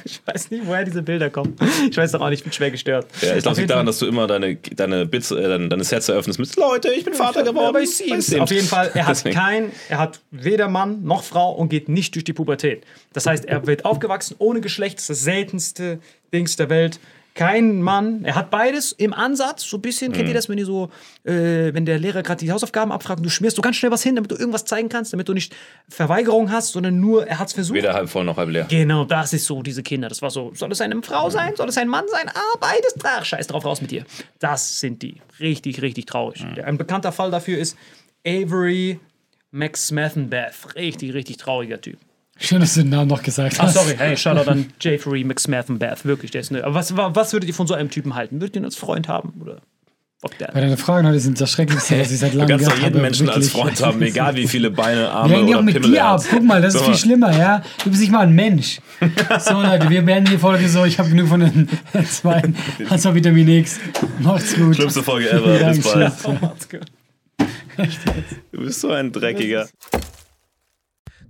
[0.04, 1.56] Ich weiß nicht, woher diese Bilder kommen.
[1.90, 3.06] Ich weiß doch auch nicht, ich bin schwer gestört.
[3.20, 6.08] Ja, ich glaube, liegt daran, dass du immer deine, deine, Bits, äh, deine, deine Sets
[6.08, 7.72] eröffnest mit Leute, ich bin Vater geworden.
[7.72, 8.34] bei Sims.
[8.34, 12.14] Auf jeden Fall, er hat kein, er hat weder Mann noch Frau und geht nicht
[12.14, 12.84] durch die Pubertät.
[13.12, 15.98] Das heißt, er wird aufgewachsen ohne Geschlecht, das ist das seltenste
[16.32, 17.00] Dings der Welt.
[17.38, 20.16] Kein Mann, er hat beides im Ansatz, so ein bisschen, Mhm.
[20.16, 20.90] kennt ihr das, wenn ihr so,
[21.22, 24.02] äh, wenn der Lehrer gerade die Hausaufgaben abfragt und du schmierst so ganz schnell was
[24.02, 25.54] hin, damit du irgendwas zeigen kannst, damit du nicht
[25.88, 27.76] Verweigerung hast, sondern nur, er hat es versucht.
[27.76, 28.66] Weder halb voll noch halb leer.
[28.68, 30.08] Genau, das ist so, diese Kinder.
[30.08, 31.54] Das war so, soll es eine Frau sein?
[31.54, 32.28] Soll es ein Mann sein?
[32.34, 32.94] Ah, beides.
[33.04, 34.04] Ach, scheiß drauf, raus mit dir.
[34.40, 35.20] Das sind die.
[35.38, 36.42] Richtig, richtig traurig.
[36.44, 36.64] Mhm.
[36.64, 37.76] Ein bekannter Fall dafür ist
[38.26, 38.98] Avery
[39.52, 40.74] McSmathenbeth.
[40.74, 41.98] Richtig, richtig trauriger Typ.
[42.38, 43.74] Schön, dass du den Namen noch gesagt Ah, hast.
[43.74, 46.04] sorry, hey, Shoutout an Jeffrey McSmathenbeth.
[46.04, 46.64] Wirklich, der ist ne.
[46.64, 48.40] Aber was, wa- was würdet ihr von so einem Typen halten?
[48.40, 49.34] Würdet ihr ihn als Freund haben?
[49.40, 49.60] Oder?
[50.20, 52.86] Bei deine Fragen heute sind das Schrecklichste, was ich seit Du langem kannst doch jeden
[52.86, 53.00] habe.
[53.02, 53.52] Menschen als wirklich.
[53.52, 56.04] Freund haben, egal wie viele Beine, Arme Wir hängen ja oder auch mit Pimmel dir
[56.06, 56.24] ab.
[56.28, 56.86] Guck mal, das ist So.
[56.86, 57.62] viel schlimmer, ja?
[57.84, 58.80] Du bist nicht mal ein Mensch.
[59.38, 60.84] So, Leute, wir beenden die Folge so.
[60.84, 61.68] Ich habe genug von den
[62.10, 62.42] zwei.
[62.90, 63.78] Hast du Vitamin X.
[64.18, 64.74] Macht's gut.
[64.74, 65.70] Schlimmste Folge ever.
[65.70, 66.12] Bis bald.
[66.16, 66.40] tschüss.
[66.40, 66.80] Macht's gut.
[68.50, 69.68] Du bist so ein Dreckiger.